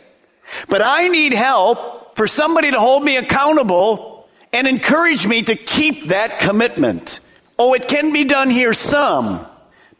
But 0.67 0.81
I 0.83 1.07
need 1.07 1.33
help 1.33 2.17
for 2.17 2.27
somebody 2.27 2.71
to 2.71 2.79
hold 2.79 3.03
me 3.03 3.17
accountable 3.17 4.27
and 4.51 4.67
encourage 4.67 5.27
me 5.27 5.43
to 5.43 5.55
keep 5.55 6.05
that 6.05 6.39
commitment. 6.39 7.19
Oh, 7.59 7.73
it 7.73 7.87
can 7.87 8.11
be 8.11 8.25
done 8.25 8.49
here 8.49 8.73
some, 8.73 9.45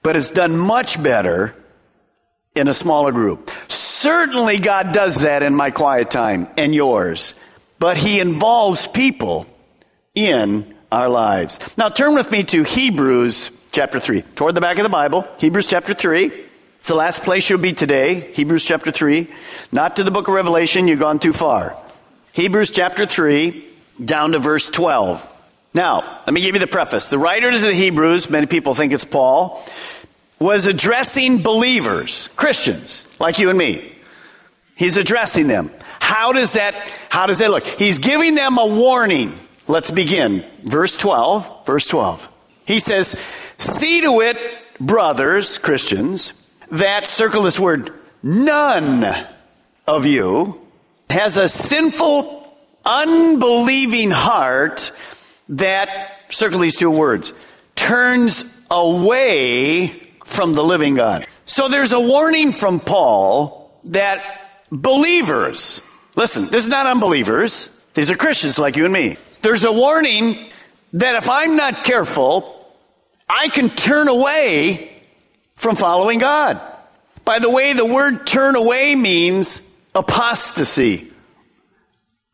but 0.04 0.16
it's 0.16 0.32
done 0.32 0.58
much 0.58 1.02
better 1.02 1.56
in 2.56 2.68
a 2.68 2.74
smaller 2.74 3.12
group. 3.12 3.50
Certainly 3.70 4.60
God 4.60 4.94
does 4.94 5.22
that 5.22 5.44
in 5.44 5.56
my 5.56 5.72
quiet 5.72 6.10
time 6.12 6.48
and 6.58 6.74
yours, 6.74 7.34
but 7.80 7.98
He 7.98 8.20
involves 8.20 8.88
people 8.88 9.46
in 10.16 10.76
our 10.92 11.10
lives. 11.10 11.60
Now 11.78 11.90
turn 11.90 12.16
with 12.16 12.32
me 12.32 12.44
to 12.44 12.64
Hebrews 12.64 13.68
chapter 13.72 14.00
3. 14.00 14.22
Toward 14.36 14.56
the 14.56 14.62
back 14.62 14.78
of 14.78 14.84
the 14.84 14.90
Bible, 14.90 15.28
Hebrews 15.40 15.68
chapter 15.68 15.94
3. 15.94 16.32
It's 16.80 16.88
the 16.88 16.96
last 16.96 17.24
place 17.24 17.50
you'll 17.50 17.60
be 17.60 17.74
today, 17.74 18.22
Hebrews 18.34 18.66
chapter 18.66 18.92
3. 18.92 19.28
Not 19.72 19.98
to 19.98 20.04
the 20.04 20.12
book 20.12 20.28
of 20.28 20.34
Revelation, 20.34 20.88
you've 20.88 21.00
gone 21.00 21.20
too 21.20 21.34
far. 21.34 21.76
Hebrews 22.32 22.72
chapter 22.72 23.06
3, 23.06 23.66
down 24.04 24.32
to 24.32 24.40
verse 24.40 24.70
12. 24.70 25.37
Now, 25.74 26.22
let 26.26 26.34
me 26.34 26.42
give 26.42 26.56
you 26.56 26.60
the 26.60 26.68
preface. 26.68 27.10
The 27.10 27.20
writer 27.20 27.52
to 27.52 27.60
the 27.60 27.74
Hebrews, 27.74 28.30
many 28.30 28.48
people 28.48 28.74
think 28.74 28.94
it's 28.94 29.06
Paul, 29.06 29.64
was 30.40 30.66
addressing 30.66 31.42
believers, 31.42 32.30
Christians, 32.36 33.08
like 33.20 33.40
you 33.40 33.50
and 33.50 33.58
me. 33.58 33.94
He's 34.76 34.98
addressing 34.98 35.48
them. 35.48 35.72
How 36.00 36.32
does 36.32 36.54
that, 36.54 36.76
how 37.10 37.26
does 37.26 37.40
that 37.40 37.50
look? 37.50 37.66
He's 37.66 37.98
giving 37.98 38.36
them 38.36 38.58
a 38.58 38.66
warning. 38.66 39.34
Let's 39.68 39.92
begin. 39.92 40.46
Verse 40.64 40.96
12, 40.96 41.66
verse 41.66 41.88
12. 41.88 42.30
He 42.66 42.80
says, 42.80 43.20
See 43.58 44.02
to 44.02 44.22
it, 44.22 44.38
brothers, 44.80 45.58
Christians, 45.58 46.50
that, 46.72 47.08
circle 47.08 47.42
this 47.42 47.60
word, 47.60 47.94
none 48.22 49.06
of 49.88 50.06
you 50.06 50.62
has 51.10 51.38
a 51.38 51.50
sinful, 51.50 52.58
unbelieving 52.86 54.12
heart 54.12 54.92
that, 55.50 56.22
circle 56.30 56.60
these 56.60 56.78
two 56.78 56.92
words, 56.92 57.34
turns 57.76 58.66
away 58.70 59.88
from 60.26 60.54
the 60.54 60.64
living 60.64 60.96
God. 60.96 61.26
So 61.46 61.68
there's 61.68 61.94
a 61.94 62.00
warning 62.00 62.52
from 62.52 62.80
Paul 62.80 63.72
that 63.86 64.22
believers, 64.72 65.82
listen, 66.16 66.48
this 66.48 66.66
is 66.66 66.70
not 66.70 66.86
unbelievers, 66.86 67.86
these 67.94 68.12
are 68.12 68.16
Christians 68.16 68.60
like 68.60 68.76
you 68.76 68.86
and 68.86 68.94
me. 68.94 69.18
There's 69.42 69.64
a 69.64 69.72
warning 69.72 70.50
that 70.94 71.16
if 71.16 71.30
I'm 71.30 71.56
not 71.56 71.84
careful, 71.84 72.54
I 73.30 73.50
can 73.50 73.70
turn 73.70 74.08
away 74.08 74.92
from 75.56 75.76
following 75.76 76.20
God. 76.20 76.62
By 77.26 77.40
the 77.40 77.50
way, 77.50 77.74
the 77.74 77.86
word 77.86 78.26
turn 78.26 78.56
away 78.56 78.96
means 78.96 79.78
apostasy, 79.96 81.12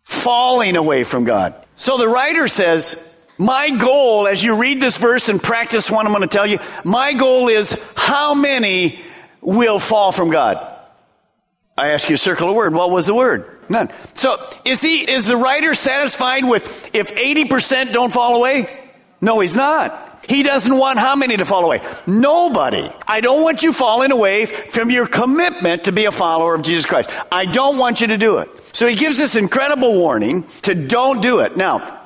falling 0.03 0.75
away 0.75 1.03
from 1.03 1.23
God. 1.23 1.62
So 1.75 1.97
the 1.97 2.07
writer 2.07 2.47
says, 2.47 3.09
my 3.37 3.71
goal, 3.71 4.27
as 4.27 4.43
you 4.43 4.59
read 4.59 4.81
this 4.81 4.97
verse 4.97 5.29
and 5.29 5.41
practice 5.41 5.89
one, 5.89 6.05
I'm 6.05 6.13
going 6.13 6.21
to 6.21 6.27
tell 6.27 6.45
you, 6.45 6.59
my 6.83 7.13
goal 7.13 7.47
is 7.47 7.93
how 7.95 8.33
many 8.33 8.99
will 9.41 9.79
fall 9.79 10.11
from 10.11 10.29
God? 10.29 10.69
I 11.77 11.89
ask 11.89 12.09
you 12.09 12.17
circle 12.17 12.49
a 12.49 12.53
word. 12.53 12.73
What 12.73 12.91
was 12.91 13.07
the 13.07 13.15
word? 13.15 13.61
None. 13.67 13.89
So 14.13 14.37
is 14.63 14.81
he, 14.81 15.09
is 15.09 15.25
the 15.25 15.37
writer 15.37 15.73
satisfied 15.73 16.45
with 16.45 16.93
if 16.93 17.15
80% 17.15 17.91
don't 17.91 18.13
fall 18.13 18.35
away? 18.35 18.67
No, 19.19 19.39
he's 19.39 19.55
not. 19.55 20.11
He 20.27 20.43
doesn't 20.43 20.77
want 20.77 20.99
how 20.99 21.15
many 21.15 21.35
to 21.35 21.45
fall 21.45 21.65
away? 21.65 21.81
Nobody. 22.05 22.87
I 23.07 23.21
don't 23.21 23.41
want 23.41 23.63
you 23.63 23.73
falling 23.73 24.11
away 24.11 24.45
from 24.45 24.89
your 24.89 25.05
commitment 25.05 25.85
to 25.85 25.91
be 25.91 26.05
a 26.05 26.11
follower 26.11 26.55
of 26.55 26.61
Jesus 26.61 26.85
Christ. 26.85 27.09
I 27.31 27.45
don't 27.45 27.77
want 27.77 27.99
you 27.99 28.07
to 28.07 28.17
do 28.17 28.37
it. 28.37 28.49
So 28.73 28.87
he 28.87 28.95
gives 28.95 29.17
this 29.17 29.35
incredible 29.35 29.97
warning 29.97 30.43
to 30.63 30.75
don't 30.75 31.21
do 31.21 31.39
it. 31.39 31.55
Now, 31.55 32.01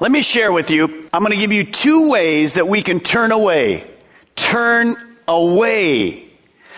let 0.00 0.12
me 0.12 0.20
share 0.20 0.52
with 0.52 0.70
you. 0.70 1.08
I'm 1.12 1.22
going 1.22 1.32
to 1.32 1.38
give 1.38 1.52
you 1.52 1.64
two 1.64 2.10
ways 2.10 2.54
that 2.54 2.66
we 2.66 2.82
can 2.82 3.00
turn 3.00 3.32
away. 3.32 3.88
Turn 4.36 4.96
away. 5.26 6.24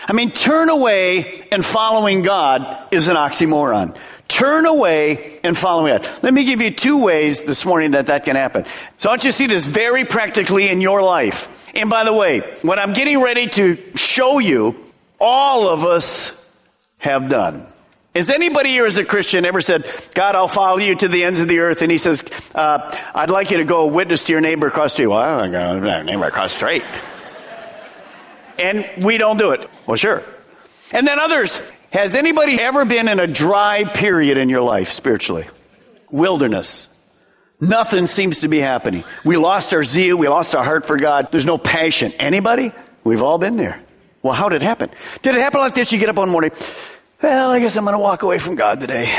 I 0.07 0.13
mean, 0.13 0.31
turn 0.31 0.69
away 0.69 1.47
and 1.51 1.63
following 1.63 2.21
God 2.21 2.87
is 2.91 3.07
an 3.07 3.15
oxymoron. 3.15 3.97
Turn 4.27 4.65
away 4.65 5.39
and 5.43 5.57
follow 5.57 5.87
God. 5.87 6.07
Let 6.23 6.33
me 6.33 6.45
give 6.45 6.61
you 6.61 6.71
two 6.71 7.03
ways 7.03 7.43
this 7.43 7.65
morning 7.65 7.91
that 7.91 8.07
that 8.07 8.23
can 8.25 8.35
happen. 8.35 8.65
So 8.97 9.09
I 9.09 9.11
want 9.11 9.23
you 9.23 9.31
to 9.31 9.37
see 9.37 9.47
this 9.47 9.67
very 9.67 10.05
practically 10.05 10.69
in 10.69 10.81
your 10.81 11.03
life. 11.03 11.69
And 11.75 11.89
by 11.89 12.03
the 12.03 12.13
way, 12.13 12.39
what 12.61 12.79
I'm 12.79 12.93
getting 12.93 13.21
ready 13.21 13.47
to 13.47 13.77
show 13.95 14.39
you, 14.39 14.75
all 15.19 15.69
of 15.69 15.85
us 15.85 16.37
have 16.97 17.29
done. 17.29 17.70
Has 18.13 18.29
anybody 18.29 18.69
here 18.69 18.85
as 18.85 18.97
a 18.97 19.05
Christian 19.05 19.45
ever 19.45 19.61
said, 19.61 19.85
God, 20.13 20.35
I'll 20.35 20.49
follow 20.49 20.77
you 20.79 20.95
to 20.95 21.07
the 21.07 21.23
ends 21.23 21.39
of 21.39 21.47
the 21.47 21.59
earth? 21.59 21.81
And 21.81 21.89
he 21.89 21.97
says, 21.97 22.23
uh, 22.53 22.93
I'd 23.15 23.29
like 23.29 23.51
you 23.51 23.57
to 23.57 23.63
go 23.63 23.87
witness 23.87 24.25
to 24.25 24.33
your 24.33 24.41
neighbor 24.41 24.67
across 24.67 24.91
the 24.91 24.95
street. 24.95 25.07
Well, 25.07 25.19
I 25.19 25.47
don't 25.47 25.81
go 25.81 25.97
to 25.97 26.03
neighbor 26.03 26.25
across 26.25 26.51
the 26.51 26.57
street. 26.57 26.83
and 28.59 29.05
we 29.05 29.17
don't 29.17 29.37
do 29.37 29.51
it. 29.51 29.69
Well, 29.87 29.95
sure. 29.95 30.23
And 30.91 31.07
then 31.07 31.19
others, 31.19 31.61
has 31.93 32.15
anybody 32.15 32.59
ever 32.59 32.83
been 32.83 33.07
in 33.07 33.19
a 33.19 33.27
dry 33.27 33.85
period 33.85 34.37
in 34.37 34.49
your 34.49 34.61
life 34.61 34.89
spiritually? 34.89 35.45
Wilderness. 36.09 36.89
Nothing 37.61 38.07
seems 38.07 38.41
to 38.41 38.49
be 38.49 38.57
happening. 38.57 39.05
We 39.23 39.37
lost 39.37 39.73
our 39.73 39.85
zeal. 39.85 40.17
We 40.17 40.27
lost 40.27 40.53
our 40.53 40.65
heart 40.65 40.85
for 40.85 40.97
God. 40.97 41.29
There's 41.31 41.45
no 41.45 41.57
passion. 41.57 42.11
Anybody? 42.19 42.73
We've 43.05 43.21
all 43.21 43.37
been 43.37 43.55
there. 43.55 43.81
Well, 44.21 44.33
how 44.33 44.49
did 44.49 44.61
it 44.61 44.65
happen? 44.65 44.89
Did 45.21 45.35
it 45.35 45.41
happen 45.41 45.61
like 45.61 45.75
this? 45.75 45.93
You 45.93 45.99
get 45.99 46.09
up 46.09 46.17
one 46.17 46.29
morning. 46.29 46.51
Well, 47.21 47.51
I 47.51 47.59
guess 47.59 47.77
I'm 47.77 47.83
going 47.83 47.93
to 47.93 47.99
walk 47.99 48.23
away 48.23 48.39
from 48.39 48.55
God 48.55 48.79
today. 48.79 49.13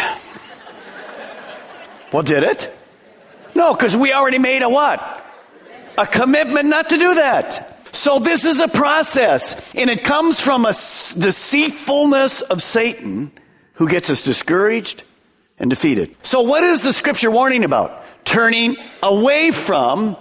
well, 2.13 2.25
did 2.25 2.43
it? 2.43 2.73
No, 3.55 3.75
because 3.75 3.97
we 3.97 4.13
already 4.13 4.39
made 4.39 4.63
a 4.63 4.69
what? 4.69 5.01
A 5.97 6.07
commitment 6.07 6.69
not 6.69 6.91
to 6.91 6.97
do 6.97 7.15
that. 7.15 7.95
So 7.95 8.19
this 8.19 8.45
is 8.45 8.59
a 8.59 8.67
process, 8.69 9.73
and 9.75 9.89
it 9.89 10.03
comes 10.03 10.41
from 10.41 10.65
a 10.65 10.71
deceitfulness 10.71 12.41
of 12.41 12.61
Satan 12.61 13.31
who 13.75 13.89
gets 13.89 14.11
us 14.11 14.25
discouraged 14.25 15.05
and 15.59 15.71
defeated. 15.71 16.17
So 16.25 16.41
what 16.41 16.65
is 16.65 16.83
the 16.83 16.93
scripture 16.93 17.31
warning 17.31 17.65
about? 17.65 18.05
Turning 18.25 18.77
away 19.03 19.53
from 19.53 20.17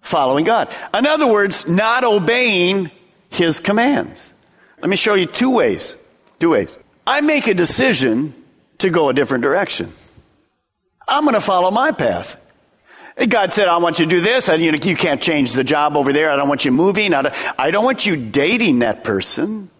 following 0.00 0.44
God. 0.44 0.74
In 0.94 1.06
other 1.06 1.26
words, 1.26 1.68
not 1.68 2.04
obeying 2.04 2.90
his 3.28 3.60
commands. 3.60 4.32
Let 4.80 4.88
me 4.88 4.96
show 4.96 5.14
you 5.14 5.26
two 5.26 5.54
ways. 5.54 5.96
Two 6.38 6.50
ways. 6.50 6.78
I 7.10 7.22
make 7.22 7.48
a 7.48 7.54
decision 7.54 8.32
to 8.78 8.88
go 8.88 9.08
a 9.08 9.12
different 9.12 9.42
direction. 9.42 9.90
I'm 11.08 11.24
going 11.24 11.34
to 11.34 11.40
follow 11.40 11.72
my 11.72 11.90
path. 11.90 12.40
God 13.28 13.52
said, 13.52 13.66
I 13.66 13.78
want 13.78 13.98
you 13.98 14.04
to 14.04 14.10
do 14.10 14.20
this. 14.20 14.48
And 14.48 14.62
you, 14.62 14.70
you 14.70 14.94
can't 14.94 15.20
change 15.20 15.52
the 15.54 15.64
job 15.64 15.96
over 15.96 16.12
there. 16.12 16.30
I 16.30 16.36
don't 16.36 16.48
want 16.48 16.64
you 16.64 16.70
moving. 16.70 17.12
I 17.12 17.22
don't, 17.22 17.34
I 17.58 17.72
don't 17.72 17.84
want 17.84 18.06
you 18.06 18.14
dating 18.14 18.78
that 18.78 19.02
person. 19.02 19.70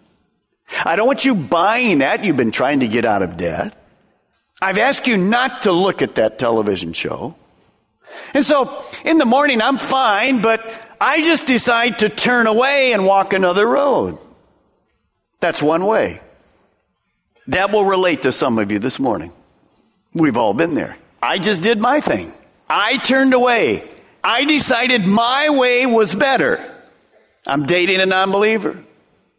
I 0.85 0.97
don't 0.97 1.07
want 1.07 1.25
you 1.25 1.37
buying 1.37 2.01
that. 2.01 2.25
You've 2.25 2.37
been 2.37 2.51
trying 2.51 2.81
to 2.81 2.89
get 2.89 3.05
out 3.05 3.23
of 3.23 3.37
debt. 3.37 3.77
I've 4.61 4.79
asked 4.79 5.07
you 5.07 5.17
not 5.17 5.63
to 5.63 5.73
look 5.73 6.03
at 6.03 6.17
that 6.17 6.37
television 6.37 6.93
show. 6.95 7.37
And 8.35 8.45
so 8.45 8.85
in 9.05 9.19
the 9.19 9.25
morning, 9.25 9.63
I'm 9.63 9.79
fine, 9.79 10.43
but 10.43 10.61
I 11.01 11.23
just 11.23 11.47
decide 11.47 12.01
to 12.01 12.09
turn 12.09 12.49
away 12.49 12.93
and 12.93 13.07
walk 13.07 13.35
another 13.35 13.69
road. 13.69 14.19
That's 15.39 15.63
one 15.63 15.87
way. 15.87 16.23
That 17.49 17.73
will 17.73 17.85
relate 17.85 18.23
to 18.23 18.33
some 18.33 18.59
of 18.59 18.71
you 18.71 18.79
this 18.79 18.99
morning. 18.99 19.33
We've 20.13 20.37
all 20.37 20.55
been 20.55 20.75
there. 20.75 20.97
I 21.23 21.39
just 21.39 21.63
did 21.63 21.79
my 21.79 22.01
thing. 22.01 22.33
I 22.69 22.99
turned 22.99 23.35
away. 23.35 23.89
I 24.23 24.45
decided 24.45 25.07
my 25.07 25.49
way 25.51 25.87
was 25.87 26.15
better. 26.15 26.75
I'm 27.47 27.67
dating 27.67 28.01
a 28.01 28.07
non 28.07 28.31
believer. 28.31 28.83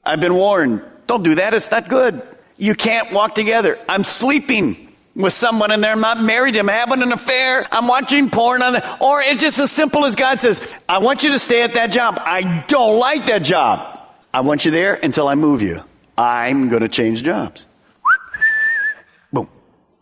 I've 0.03 0.19
been 0.19 0.33
warned. 0.33 0.81
Don't 1.07 1.23
do 1.23 1.35
that. 1.35 1.53
It's 1.53 1.71
not 1.71 1.87
good. 1.87 2.21
You 2.57 2.75
can't 2.75 3.11
walk 3.13 3.35
together. 3.35 3.77
I'm 3.87 4.03
sleeping 4.03 4.91
with 5.15 5.33
someone 5.33 5.71
and 5.71 5.83
they're 5.83 5.95
not 5.95 6.21
married. 6.21 6.55
I'm 6.57 6.67
having 6.67 7.01
an 7.01 7.11
affair. 7.11 7.67
I'm 7.71 7.87
watching 7.87 8.29
porn 8.29 8.61
on 8.61 8.73
the, 8.73 8.97
or 9.03 9.21
it's 9.21 9.41
just 9.41 9.59
as 9.59 9.71
simple 9.71 10.05
as 10.05 10.15
God 10.15 10.39
says, 10.39 10.75
I 10.87 10.99
want 10.99 11.23
you 11.23 11.31
to 11.31 11.39
stay 11.39 11.63
at 11.63 11.73
that 11.73 11.91
job. 11.91 12.19
I 12.21 12.63
don't 12.67 12.99
like 12.99 13.25
that 13.27 13.43
job. 13.43 14.07
I 14.33 14.41
want 14.41 14.65
you 14.65 14.71
there 14.71 14.93
until 14.93 15.27
I 15.27 15.35
move 15.35 15.61
you. 15.61 15.81
I'm 16.17 16.69
going 16.69 16.81
to 16.81 16.87
change 16.89 17.23
jobs. 17.23 17.67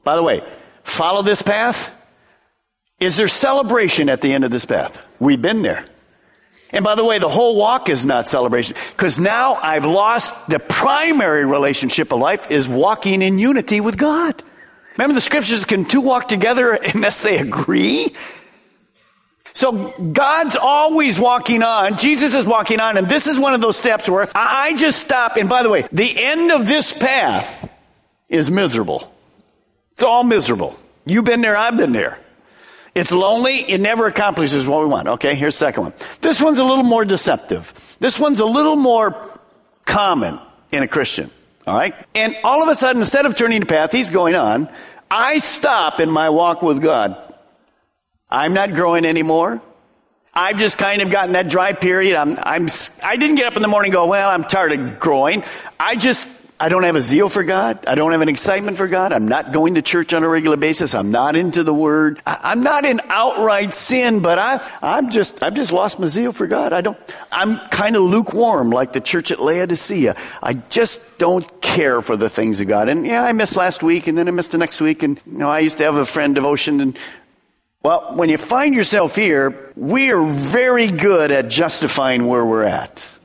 By 0.04 0.16
the 0.16 0.24
way, 0.24 0.42
follow 0.84 1.22
this 1.22 1.42
path 1.42 1.96
is 3.00 3.16
there 3.16 3.30
celebration 3.30 4.10
at 4.10 4.22
the 4.22 4.34
end 4.34 4.44
of 4.44 4.52
this 4.52 4.66
path? 4.66 5.02
We've 5.20 5.42
been 5.42 5.62
there. 5.62 5.86
And 6.72 6.84
by 6.84 6.96
the 6.96 7.06
way, 7.06 7.18
the 7.18 7.30
whole 7.30 7.56
walk 7.56 7.90
is 7.90 8.06
not 8.06 8.28
celebration 8.28 8.76
because 8.92 9.20
now 9.20 9.56
I've 9.56 9.86
lost 9.86 10.50
the 10.50 10.60
primary 10.60 11.46
relationship 11.46 12.12
of 12.12 12.20
life 12.20 12.52
is 12.52 12.68
walking 12.68 13.22
in 13.22 13.40
unity 13.40 13.82
with 13.82 13.98
God. 13.98 14.44
Remember 14.98 15.16
the 15.16 15.22
scriptures 15.22 15.66
can 15.66 15.86
two 15.86 16.02
walk 16.02 16.28
together 16.28 16.78
unless 16.94 17.22
they 17.22 17.38
agree? 17.40 18.14
So 19.54 19.94
God's 20.12 20.58
always 20.58 21.20
walking 21.20 21.64
on. 21.64 21.98
Jesus 21.98 22.36
is 22.36 22.46
walking 22.46 22.80
on. 22.80 22.98
And 22.98 23.10
this 23.10 23.28
is 23.28 23.40
one 23.40 23.54
of 23.54 23.62
those 23.62 23.78
steps 23.78 24.10
where 24.10 24.28
I 24.36 24.76
just 24.76 25.00
stop. 25.00 25.38
And 25.38 25.50
by 25.50 25.64
the 25.64 25.70
way, 25.70 25.86
the 25.92 26.14
end 26.16 26.52
of 26.52 26.68
this 26.68 26.94
path 26.94 27.76
is 28.28 28.52
miserable. 28.52 29.12
It's 30.00 30.06
all 30.06 30.24
miserable. 30.24 30.80
You've 31.06 31.26
been 31.26 31.42
there. 31.42 31.58
I've 31.58 31.76
been 31.76 31.92
there. 31.92 32.18
It's 32.96 33.12
lonely. 33.12 33.56
It 33.56 33.82
never 33.82 34.08
accomplishes 34.08 34.66
what 34.66 34.80
we 34.80 34.86
want. 34.86 35.10
Okay, 35.10 35.36
here's 35.36 35.56
the 35.56 35.66
second 35.66 35.84
one. 35.84 35.94
This 36.22 36.42
one's 36.42 36.60
a 36.60 36.64
little 36.64 36.86
more 36.86 37.04
deceptive. 37.04 37.98
This 38.00 38.18
one's 38.18 38.40
a 38.40 38.46
little 38.46 38.78
more 38.78 39.30
common 39.84 40.40
in 40.72 40.84
a 40.84 40.88
Christian. 40.88 41.30
All 41.68 41.76
right? 41.76 41.94
And 42.16 42.38
all 42.46 42.64
of 42.64 42.70
a 42.70 42.76
sudden, 42.76 43.02
instead 43.02 43.26
of 43.26 43.36
turning 43.36 43.60
the 43.60 43.66
path, 43.66 43.92
he's 43.92 44.10
going 44.10 44.36
on. 44.36 44.70
I 45.12 45.40
stop 45.40 46.00
in 46.00 46.10
my 46.10 46.30
walk 46.30 46.62
with 46.62 46.82
God. 46.82 47.18
I'm 48.30 48.54
not 48.54 48.74
growing 48.74 49.04
anymore. 49.04 49.62
I've 50.34 50.56
just 50.56 50.78
kind 50.78 51.02
of 51.02 51.10
gotten 51.12 51.34
that 51.34 51.50
dry 51.50 51.74
period. 51.74 52.16
I'm, 52.16 52.38
I'm, 52.42 52.70
I 53.04 53.18
didn't 53.18 53.36
get 53.36 53.48
up 53.48 53.58
in 53.58 53.62
the 53.62 53.68
morning 53.68 53.90
and 53.90 53.96
go, 53.96 54.08
well, 54.08 54.30
I'm 54.30 54.46
tired 54.46 54.72
of 54.72 54.98
growing. 54.98 55.44
I 55.78 55.98
just 55.98 56.39
I 56.62 56.68
don't 56.68 56.84
have 56.84 56.98
a 56.98 57.02
zeal 57.02 57.30
for 57.30 57.44
God. 57.44 57.86
I 57.88 57.96
don't 57.96 58.12
have 58.12 58.20
an 58.20 58.28
excitement 58.28 58.76
for 58.76 58.90
God. 58.90 59.14
I'm 59.14 59.30
not 59.30 59.54
going 59.54 59.76
to 59.76 59.82
church 59.82 60.14
on 60.14 60.24
a 60.24 60.28
regular 60.28 60.58
basis. 60.58 60.94
I'm 60.94 61.10
not 61.10 61.38
into 61.38 61.64
the 61.64 61.74
Word. 61.74 62.22
I, 62.26 62.52
am 62.52 62.64
not 62.64 62.84
in 62.84 63.00
outright 63.08 63.74
sin, 63.74 64.22
but 64.22 64.38
I, 64.38 64.70
I'm 64.82 65.10
just, 65.10 65.42
I've 65.42 65.54
just 65.54 65.72
lost 65.72 66.00
my 66.00 66.06
zeal 66.06 66.34
for 66.34 66.48
God. 66.48 66.74
I 66.74 66.82
don't, 66.82 66.98
I'm 67.32 67.60
kind 67.70 67.96
of 67.96 68.02
lukewarm 68.02 68.72
like 68.72 68.92
the 68.92 69.00
church 69.00 69.32
at 69.32 69.40
Laodicea. 69.40 70.18
I 70.44 70.54
just 70.54 71.18
don't 71.18 71.62
care 71.62 72.02
for 72.02 72.18
the 72.18 72.30
things 72.30 72.60
of 72.60 72.68
God. 72.68 72.90
And 72.90 73.08
yeah, 73.08 73.24
I 73.24 73.32
missed 73.32 73.56
last 73.56 73.82
week 73.82 74.08
and 74.08 74.18
then 74.18 74.28
I 74.28 74.32
missed 74.32 74.52
the 74.52 74.58
next 74.58 74.82
week. 74.82 75.02
And, 75.02 75.22
you 75.26 75.38
know, 75.38 75.50
I 75.50 75.60
used 75.60 75.78
to 75.78 75.86
have 75.86 75.96
a 75.96 76.06
friend 76.06 76.36
devotion 76.36 76.82
and 76.82 76.98
well, 77.82 78.14
when 78.16 78.28
you 78.28 78.38
find 78.38 78.76
yourself 78.76 79.16
here, 79.16 79.72
we 79.78 80.12
are 80.12 80.26
very 80.26 80.92
good 80.92 81.32
at 81.32 81.48
justifying 81.48 82.28
where 82.28 82.46
we're 82.46 82.64
at. 82.64 83.18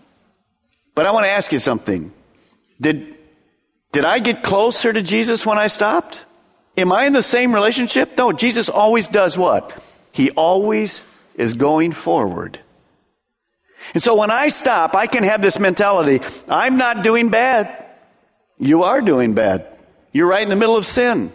But 0.95 1.07
I 1.07 1.11
want 1.11 1.27
to 1.27 1.31
ask 1.31 1.53
you 1.53 1.59
something. 1.59 2.13
Did, 2.81 3.14
did 3.95 4.05
I 4.05 4.19
get 4.19 4.43
closer 4.43 4.93
to 4.93 5.01
Jesus 5.01 5.47
when 5.47 5.57
I 5.57 5.69
stopped? 5.69 6.25
Am 6.77 6.93
I 6.93 7.05
in 7.05 7.13
the 7.13 7.23
same 7.23 7.55
relationship? 7.55 8.19
No, 8.19 8.33
Jesus 8.33 8.69
always 8.69 9.07
does 9.07 9.39
what? 9.39 9.81
He 10.11 10.33
always 10.33 11.05
is 11.37 11.55
going 11.55 11.93
forward. 11.93 12.59
And 13.95 14.03
so 14.03 14.17
when 14.17 14.33
I 14.33 14.49
stop, 14.49 14.97
I 14.97 15.07
can 15.07 15.23
have 15.23 15.43
this 15.43 15.61
mentality 15.61 16.21
I'm 16.49 16.77
not 16.77 17.05
doing 17.05 17.29
bad. 17.29 17.89
You 18.59 18.83
are 18.83 19.01
doing 19.01 19.35
bad. 19.35 19.65
You're 20.13 20.29
right 20.29 20.43
in 20.43 20.49
the 20.49 20.57
middle 20.57 20.77
of 20.77 20.85
sin. 20.85 21.31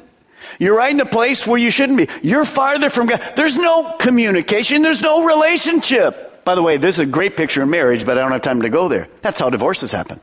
You're 0.59 0.75
right 0.75 0.91
in 0.91 0.99
a 0.99 1.05
place 1.05 1.47
where 1.47 1.57
you 1.57 1.71
shouldn't 1.71 1.97
be. 1.97 2.09
You're 2.27 2.43
farther 2.43 2.89
from 2.89 3.07
God. 3.07 3.21
There's 3.37 3.55
no 3.55 3.95
communication. 3.99 4.81
There's 4.81 5.01
no 5.01 5.25
relationship. 5.25 6.43
By 6.43 6.55
the 6.55 6.63
way, 6.63 6.75
this 6.75 6.95
is 6.95 7.07
a 7.07 7.09
great 7.09 7.37
picture 7.37 7.61
of 7.61 7.69
marriage, 7.69 8.05
but 8.05 8.17
I 8.17 8.21
don't 8.21 8.33
have 8.33 8.41
time 8.41 8.63
to 8.63 8.69
go 8.69 8.89
there. 8.89 9.07
That's 9.21 9.39
how 9.39 9.49
divorces 9.49 9.93
happen. 9.93 10.19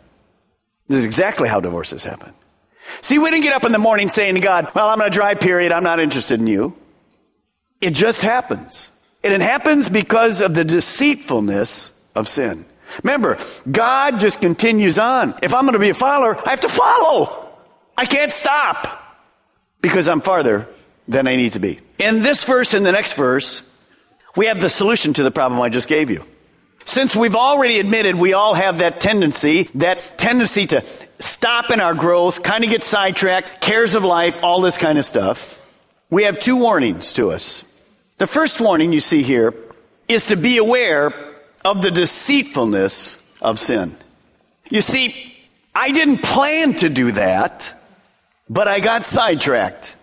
This 0.88 0.98
is 0.98 1.04
exactly 1.04 1.48
how 1.48 1.60
divorces 1.60 2.04
happen. 2.04 2.32
See, 3.00 3.18
we 3.18 3.30
didn't 3.30 3.42
get 3.42 3.52
up 3.52 3.64
in 3.64 3.72
the 3.72 3.78
morning 3.78 4.08
saying 4.08 4.34
to 4.34 4.40
God, 4.40 4.70
well, 4.74 4.88
I'm 4.88 5.00
on 5.00 5.08
a 5.08 5.10
dry 5.10 5.34
period. 5.34 5.72
I'm 5.72 5.82
not 5.82 5.98
interested 5.98 6.38
in 6.38 6.46
you. 6.46 6.76
It 7.80 7.94
just 7.94 8.22
happens. 8.22 8.90
And 9.24 9.32
it 9.32 9.40
happens 9.40 9.88
because 9.88 10.40
of 10.40 10.54
the 10.54 10.64
deceitfulness 10.64 12.08
of 12.14 12.28
sin. 12.28 12.64
Remember, 13.02 13.38
God 13.70 14.20
just 14.20 14.40
continues 14.40 14.98
on. 14.98 15.34
If 15.42 15.52
I'm 15.52 15.62
going 15.62 15.72
to 15.72 15.80
be 15.80 15.90
a 15.90 15.94
follower, 15.94 16.36
I 16.46 16.50
have 16.50 16.60
to 16.60 16.68
follow. 16.68 17.50
I 17.96 18.06
can't 18.06 18.30
stop 18.30 19.02
because 19.82 20.08
I'm 20.08 20.20
farther 20.20 20.68
than 21.08 21.26
I 21.26 21.36
need 21.36 21.54
to 21.54 21.60
be. 21.60 21.80
In 21.98 22.22
this 22.22 22.44
verse 22.44 22.74
and 22.74 22.86
the 22.86 22.92
next 22.92 23.14
verse, 23.14 23.62
we 24.36 24.46
have 24.46 24.60
the 24.60 24.68
solution 24.68 25.12
to 25.14 25.22
the 25.22 25.30
problem 25.30 25.60
I 25.60 25.68
just 25.68 25.88
gave 25.88 26.10
you. 26.10 26.22
Since 26.86 27.16
we've 27.16 27.34
already 27.34 27.80
admitted 27.80 28.14
we 28.14 28.32
all 28.32 28.54
have 28.54 28.78
that 28.78 29.00
tendency, 29.00 29.64
that 29.74 30.14
tendency 30.16 30.66
to 30.68 30.84
stop 31.18 31.72
in 31.72 31.80
our 31.80 31.94
growth, 31.94 32.44
kind 32.44 32.62
of 32.62 32.70
get 32.70 32.84
sidetracked, 32.84 33.60
cares 33.60 33.96
of 33.96 34.04
life, 34.04 34.42
all 34.44 34.60
this 34.60 34.78
kind 34.78 34.96
of 34.96 35.04
stuff, 35.04 35.60
we 36.10 36.22
have 36.22 36.38
two 36.38 36.56
warnings 36.56 37.12
to 37.14 37.32
us. 37.32 37.64
The 38.18 38.28
first 38.28 38.60
warning 38.60 38.92
you 38.92 39.00
see 39.00 39.22
here 39.22 39.52
is 40.06 40.28
to 40.28 40.36
be 40.36 40.58
aware 40.58 41.12
of 41.64 41.82
the 41.82 41.90
deceitfulness 41.90 43.36
of 43.42 43.58
sin. 43.58 43.92
You 44.70 44.80
see, 44.80 45.34
I 45.74 45.90
didn't 45.90 46.22
plan 46.22 46.74
to 46.74 46.88
do 46.88 47.10
that, 47.12 47.74
but 48.48 48.68
I 48.68 48.78
got 48.78 49.04
sidetracked. 49.04 49.96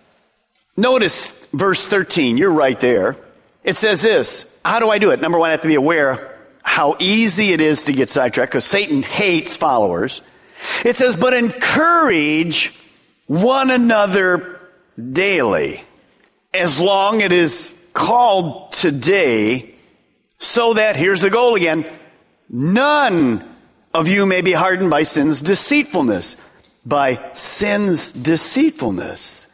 Notice 0.76 1.46
verse 1.46 1.86
13, 1.86 2.36
you're 2.36 2.52
right 2.52 2.78
there. 2.78 3.16
It 3.64 3.76
says 3.76 4.02
this 4.02 4.60
How 4.66 4.80
do 4.80 4.90
I 4.90 4.98
do 4.98 5.12
it? 5.12 5.20
Number 5.22 5.38
one, 5.38 5.48
I 5.48 5.52
have 5.52 5.62
to 5.62 5.68
be 5.68 5.76
aware 5.76 6.33
how 6.64 6.96
easy 6.98 7.52
it 7.52 7.60
is 7.60 7.84
to 7.84 7.92
get 7.92 8.10
sidetracked 8.10 8.50
because 8.50 8.64
Satan 8.64 9.02
hates 9.02 9.56
followers. 9.56 10.22
It 10.84 10.96
says, 10.96 11.14
but 11.14 11.34
encourage 11.34 12.76
one 13.26 13.70
another 13.70 14.60
daily 14.98 15.84
as 16.52 16.80
long 16.80 17.20
as 17.20 17.26
it 17.26 17.32
is 17.32 17.88
called 17.92 18.72
today 18.72 19.74
so 20.38 20.74
that, 20.74 20.96
here's 20.96 21.20
the 21.20 21.30
goal 21.30 21.54
again, 21.54 21.84
none 22.48 23.44
of 23.92 24.08
you 24.08 24.26
may 24.26 24.40
be 24.40 24.52
hardened 24.52 24.90
by 24.90 25.04
sin's 25.04 25.42
deceitfulness. 25.42 26.36
By 26.84 27.20
sin's 27.34 28.10
deceitfulness. 28.10 29.46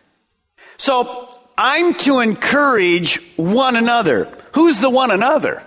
So, 0.79 1.29
I'm 1.57 1.95
to 1.95 2.21
encourage 2.21 3.21
one 3.37 3.77
another. 3.77 4.33
Who's 4.55 4.81
the 4.81 4.89
one 4.89 5.11
another? 5.11 5.63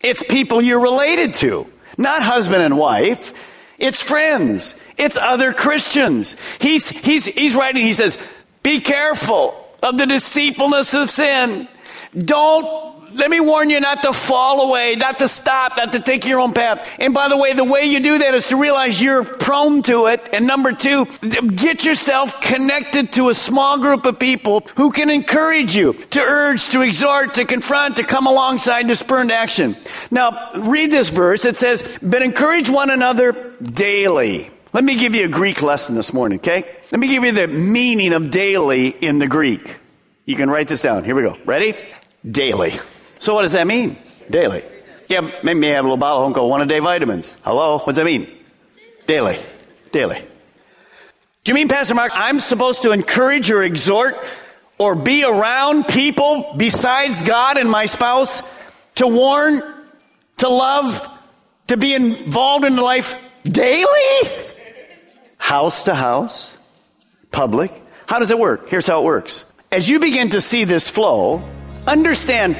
It's 0.00 0.22
people 0.22 0.62
you're 0.62 0.80
related 0.80 1.34
to, 1.34 1.66
not 1.96 2.22
husband 2.22 2.62
and 2.62 2.78
wife. 2.78 3.32
It's 3.78 4.02
friends. 4.02 4.74
It's 4.96 5.16
other 5.16 5.52
Christians. 5.52 6.36
He's, 6.60 6.88
he's, 6.88 7.26
he's 7.26 7.54
writing, 7.54 7.84
he 7.84 7.94
says, 7.94 8.18
be 8.62 8.80
careful 8.80 9.54
of 9.82 9.98
the 9.98 10.06
deceitfulness 10.06 10.94
of 10.94 11.10
sin. 11.10 11.68
Don't 12.16 12.97
let 13.18 13.30
me 13.30 13.40
warn 13.40 13.70
you 13.70 13.80
not 13.80 14.02
to 14.02 14.12
fall 14.12 14.68
away, 14.68 14.94
not 14.94 15.18
to 15.18 15.28
stop, 15.28 15.76
not 15.76 15.92
to 15.92 16.00
take 16.00 16.26
your 16.26 16.40
own 16.40 16.54
path. 16.54 16.88
And 16.98 17.12
by 17.12 17.28
the 17.28 17.36
way, 17.36 17.52
the 17.52 17.64
way 17.64 17.84
you 17.84 18.00
do 18.00 18.18
that 18.18 18.34
is 18.34 18.48
to 18.48 18.56
realize 18.56 19.02
you're 19.02 19.24
prone 19.24 19.82
to 19.82 20.06
it. 20.06 20.28
And 20.32 20.46
number 20.46 20.72
two, 20.72 21.06
get 21.54 21.84
yourself 21.84 22.40
connected 22.40 23.12
to 23.14 23.28
a 23.28 23.34
small 23.34 23.78
group 23.78 24.06
of 24.06 24.18
people 24.18 24.60
who 24.76 24.90
can 24.90 25.10
encourage 25.10 25.74
you, 25.74 25.92
to 25.92 26.20
urge, 26.20 26.68
to 26.70 26.82
exhort, 26.82 27.34
to 27.34 27.44
confront, 27.44 27.96
to 27.96 28.04
come 28.04 28.26
alongside, 28.26 28.88
to 28.88 28.94
spur 28.94 29.20
into 29.20 29.34
action. 29.34 29.76
Now, 30.10 30.50
read 30.56 30.90
this 30.90 31.10
verse. 31.10 31.44
It 31.44 31.56
says, 31.56 31.98
but 32.02 32.22
encourage 32.22 32.70
one 32.70 32.90
another 32.90 33.54
daily. 33.62 34.50
Let 34.72 34.84
me 34.84 34.98
give 34.98 35.14
you 35.14 35.24
a 35.24 35.28
Greek 35.28 35.62
lesson 35.62 35.96
this 35.96 36.12
morning, 36.12 36.38
okay? 36.40 36.64
Let 36.92 37.00
me 37.00 37.08
give 37.08 37.24
you 37.24 37.32
the 37.32 37.48
meaning 37.48 38.12
of 38.12 38.30
daily 38.30 38.88
in 38.88 39.18
the 39.18 39.26
Greek. 39.26 39.76
You 40.26 40.36
can 40.36 40.50
write 40.50 40.68
this 40.68 40.82
down. 40.82 41.04
Here 41.04 41.14
we 41.14 41.22
go. 41.22 41.38
Ready? 41.46 41.74
Daily. 42.30 42.72
So 43.18 43.34
what 43.34 43.42
does 43.42 43.52
that 43.52 43.66
mean? 43.66 43.96
Daily. 44.30 44.62
Yeah, 45.08 45.30
maybe 45.42 45.66
I 45.68 45.70
have 45.70 45.84
a 45.84 45.88
little 45.88 45.96
bottle 45.96 46.26
of 46.26 46.32
Honko, 46.32 46.48
one 46.48 46.60
a 46.60 46.66
day 46.66 46.78
vitamins. 46.78 47.36
Hello? 47.42 47.78
What 47.78 47.86
does 47.86 47.96
that 47.96 48.04
mean? 48.04 48.28
Daily. 49.06 49.38
Daily. 49.90 50.22
Do 51.44 51.50
you 51.50 51.54
mean, 51.54 51.68
Pastor 51.68 51.94
Mark, 51.94 52.12
I'm 52.14 52.40
supposed 52.40 52.82
to 52.82 52.92
encourage 52.92 53.50
or 53.50 53.62
exhort 53.62 54.16
or 54.78 54.94
be 54.94 55.24
around 55.24 55.88
people 55.88 56.54
besides 56.56 57.22
God 57.22 57.56
and 57.56 57.70
my 57.70 57.86
spouse 57.86 58.42
to 58.96 59.06
warn, 59.06 59.62
to 60.38 60.48
love, 60.48 61.08
to 61.68 61.76
be 61.78 61.94
involved 61.94 62.66
in 62.66 62.76
life 62.76 63.14
daily? 63.44 64.30
House 65.38 65.84
to 65.84 65.94
house? 65.94 66.56
Public? 67.30 67.72
How 68.06 68.18
does 68.18 68.30
it 68.30 68.38
work? 68.38 68.68
Here's 68.68 68.86
how 68.86 69.00
it 69.00 69.04
works. 69.04 69.50
As 69.72 69.88
you 69.88 70.00
begin 70.00 70.30
to 70.30 70.40
see 70.40 70.64
this 70.64 70.90
flow, 70.90 71.42
understand 71.86 72.56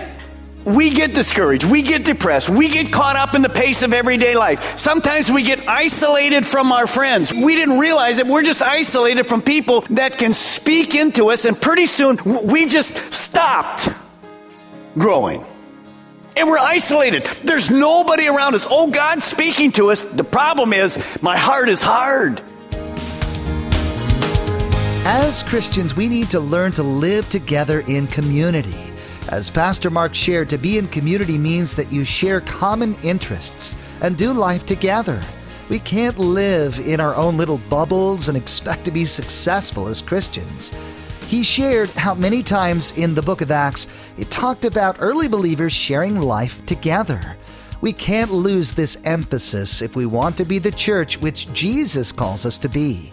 we 0.65 0.91
get 0.91 1.15
discouraged, 1.15 1.65
we 1.65 1.83
get 1.83 2.05
depressed, 2.05 2.51
we 2.51 2.69
get 2.69 2.93
caught 2.93 3.17
up 3.17 3.35
in 3.35 3.43
the 3.43 3.49
pace 3.49 3.83
of 3.83 3.93
everyday 3.95 4.37
life. 4.37 4.79
Sometimes 4.79 5.31
we 5.31 5.43
get 5.43 5.67
isolated 5.69 6.45
from 6.45 6.73
our 6.73 6.87
friends. 6.87 7.33
We 7.33 7.55
didn't 7.55 7.79
realize 7.79 8.19
that 8.19 8.27
we're 8.27 8.43
just 8.43 8.63
isolated 8.63 9.27
from 9.27 9.43
people 9.43 9.83
that 9.91 10.19
can 10.19 10.35
speak 10.35 10.95
into 10.95 11.31
us, 11.31 11.45
and 11.45 11.61
pretty 11.61 11.87
soon 11.87 12.19
we've 12.45 12.71
just 12.71 13.13
stopped 13.13 13.89
growing. 14.97 15.45
And 16.37 16.49
we're 16.49 16.59
isolated. 16.59 17.25
There's 17.43 17.69
nobody 17.69 18.29
around 18.29 18.55
us. 18.55 18.65
Oh, 18.71 18.89
God's 18.91 19.25
speaking 19.25 19.73
to 19.73 19.91
us. 19.91 20.03
The 20.03 20.23
problem 20.23 20.73
is, 20.73 21.21
my 21.21 21.37
heart 21.37 21.69
is 21.69 21.83
hard. 21.83 22.41
As 25.05 25.43
Christians, 25.43 25.97
we 25.97 26.09
need 26.09 26.31
to 26.31 26.39
learn 26.39 26.73
to 26.73 26.83
live 26.85 27.29
together 27.29 27.81
in 27.81 28.07
community. 28.07 28.88
As 29.29 29.51
Pastor 29.51 29.91
Mark 29.91 30.15
shared, 30.15 30.49
to 30.49 30.57
be 30.57 30.79
in 30.79 30.89
community 30.89 31.37
means 31.37 31.75
that 31.75 31.93
you 31.93 32.03
share 32.05 32.41
common 32.41 32.95
interests 33.03 33.75
and 34.01 34.17
do 34.17 34.33
life 34.33 34.65
together. 34.65 35.21
We 35.69 35.81
can't 35.81 36.19
live 36.19 36.79
in 36.79 36.99
our 36.99 37.15
own 37.15 37.37
little 37.37 37.61
bubbles 37.69 38.29
and 38.29 38.39
expect 38.39 38.87
to 38.87 38.91
be 38.91 39.05
successful 39.05 39.87
as 39.87 40.01
Christians. 40.01 40.73
He 41.27 41.43
shared 41.43 41.91
how 41.91 42.15
many 42.15 42.43
times 42.43 42.97
in 42.97 43.15
the 43.15 43.21
book 43.21 43.43
of 43.43 43.51
Acts 43.51 43.87
it 44.17 44.31
talked 44.31 44.65
about 44.65 44.97
early 44.99 45.29
believers 45.29 45.75
sharing 45.75 46.19
life 46.19 46.65
together. 46.65 47.37
We 47.83 47.93
can't 47.93 48.33
lose 48.33 48.73
this 48.73 48.97
emphasis 49.05 49.83
if 49.83 49.95
we 49.95 50.07
want 50.07 50.39
to 50.39 50.47
be 50.47 50.59
the 50.59 50.73
church 50.73 51.21
which 51.21 51.53
Jesus 51.53 52.13
calls 52.13 52.47
us 52.47 52.57
to 52.59 52.69
be. 52.71 53.13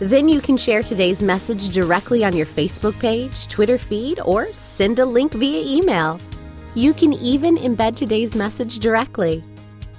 Then 0.00 0.28
you 0.28 0.40
can 0.40 0.56
share 0.56 0.84
today's 0.84 1.20
message 1.20 1.70
directly 1.70 2.24
on 2.24 2.36
your 2.36 2.46
Facebook 2.46 2.96
page, 3.00 3.48
Twitter 3.48 3.78
feed, 3.78 4.20
or 4.20 4.46
send 4.52 5.00
a 5.00 5.04
link 5.04 5.32
via 5.32 5.64
email. 5.64 6.20
You 6.74 6.94
can 6.94 7.14
even 7.14 7.56
embed 7.56 7.96
today's 7.96 8.36
message 8.36 8.78
directly. 8.78 9.42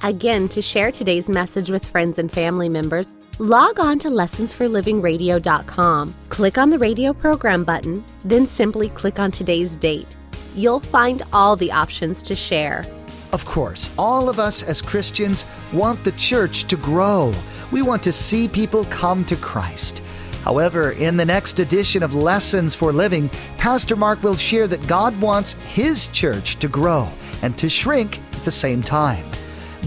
Again, 0.02 0.48
to 0.50 0.62
share 0.62 0.92
today's 0.92 1.30
message 1.30 1.70
with 1.70 1.86
friends 1.86 2.18
and 2.18 2.32
family 2.32 2.70
members, 2.70 3.12
log 3.40 3.82
on 3.82 4.00
to 4.00 4.08
lessonsforlivingradio.com. 4.08 6.16
Click 6.30 6.58
on 6.58 6.70
the 6.70 6.80
radio 6.80 7.12
program 7.12 7.66
button, 7.66 8.06
then 8.24 8.46
simply 8.46 8.88
click 8.90 9.20
on 9.20 9.32
today's 9.32 9.76
date. 9.76 10.16
You'll 10.56 10.80
find 10.80 11.24
all 11.34 11.58
the 11.58 11.74
options 11.74 12.24
to 12.24 12.36
share. 12.36 12.86
Of 13.34 13.44
course, 13.44 13.90
all 13.98 14.30
of 14.30 14.40
us 14.40 14.64
as 14.64 14.82
Christians 14.82 15.46
want 15.74 16.02
the 16.06 16.14
church 16.14 16.64
to 16.66 16.78
grow. 16.78 17.34
We 17.72 17.82
want 17.82 18.02
to 18.04 18.12
see 18.12 18.48
people 18.48 18.86
come 18.86 19.24
to 19.26 19.36
Christ. 19.36 20.02
However, 20.44 20.92
in 20.94 21.18
the 21.18 21.26
next 21.26 21.60
edition 21.60 22.02
of 22.02 22.16
Lessons 22.16 22.74
for 22.74 22.92
Living, 22.92 23.30
Pastor 23.58 23.96
Mark 23.96 24.24
will 24.24 24.36
share 24.36 24.68
that 24.68 24.88
God 24.88 25.20
wants 25.22 25.54
His 25.54 26.08
church 26.08 26.56
to 26.58 26.68
grow 26.68 27.08
and 27.42 27.58
to 27.58 27.70
shrink 27.70 28.20
at 28.34 28.46
the 28.46 28.52
same 28.52 28.82
time. 28.82 29.26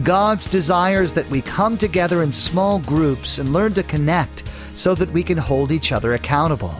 God's 0.02 0.46
desires 0.46 1.12
that 1.12 1.28
we 1.28 1.42
come 1.42 1.76
together 1.76 2.22
in 2.22 2.32
small 2.32 2.78
groups 2.78 3.38
and 3.38 3.52
learn 3.52 3.74
to 3.74 3.82
connect 3.82 4.44
so 4.74 4.94
that 4.94 5.10
we 5.10 5.22
can 5.22 5.36
hold 5.36 5.72
each 5.72 5.92
other 5.92 6.14
accountable. 6.14 6.74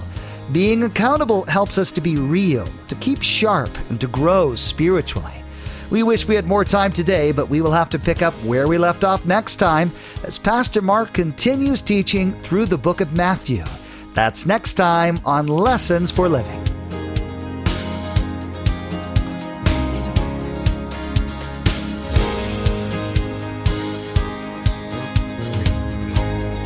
Being 0.53 0.85
accountable 0.85 1.45
helps 1.47 1.79
us 1.79 1.93
to 1.93 2.01
be 2.01 2.17
real, 2.17 2.67
to 2.89 2.95
keep 2.97 3.23
sharp, 3.23 3.71
and 3.91 4.01
to 4.01 4.07
grow 4.07 4.55
spiritually. 4.55 5.42
We 5.93 6.03
wish 6.03 6.27
we 6.27 6.35
had 6.35 6.47
more 6.47 6.65
time 6.65 6.91
today, 6.91 7.33
but 7.33 7.51
we 7.51 7.61
will 7.61 7.71
have 7.71 7.91
to 7.91 7.99
pick 7.99 8.23
up 8.23 8.33
where 8.45 8.67
we 8.67 8.79
left 8.79 9.05
off 9.05 9.27
next 9.27 9.57
time 9.57 9.91
as 10.25 10.39
Pastor 10.39 10.81
Mark 10.81 11.13
continues 11.13 11.83
teaching 11.83 12.33
through 12.33 12.65
the 12.65 12.79
book 12.79 13.03
of 13.03 13.15
Matthew. 13.15 13.63
That's 14.15 14.47
next 14.47 14.73
time 14.73 15.21
on 15.27 15.49
Lessons 15.49 16.11
for 16.11 16.31
Living. 16.31 16.63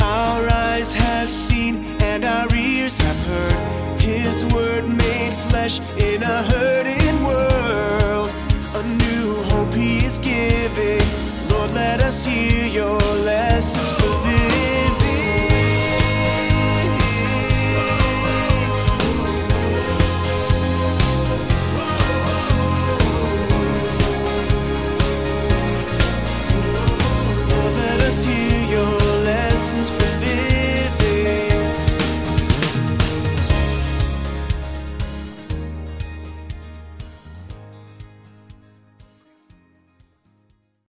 Our 0.00 0.48
eyes 0.48 0.94
have 0.94 1.28
seen 1.28 1.84
and 2.00 2.24
our 2.24 2.54
ears 2.54 2.96
have 2.98 3.26
heard 3.26 4.00
His 4.00 4.46
word 4.54 4.88
made 4.88 5.32
flesh 5.50 5.80
in 5.98 6.22
a 6.22 6.42
hurting 6.44 6.75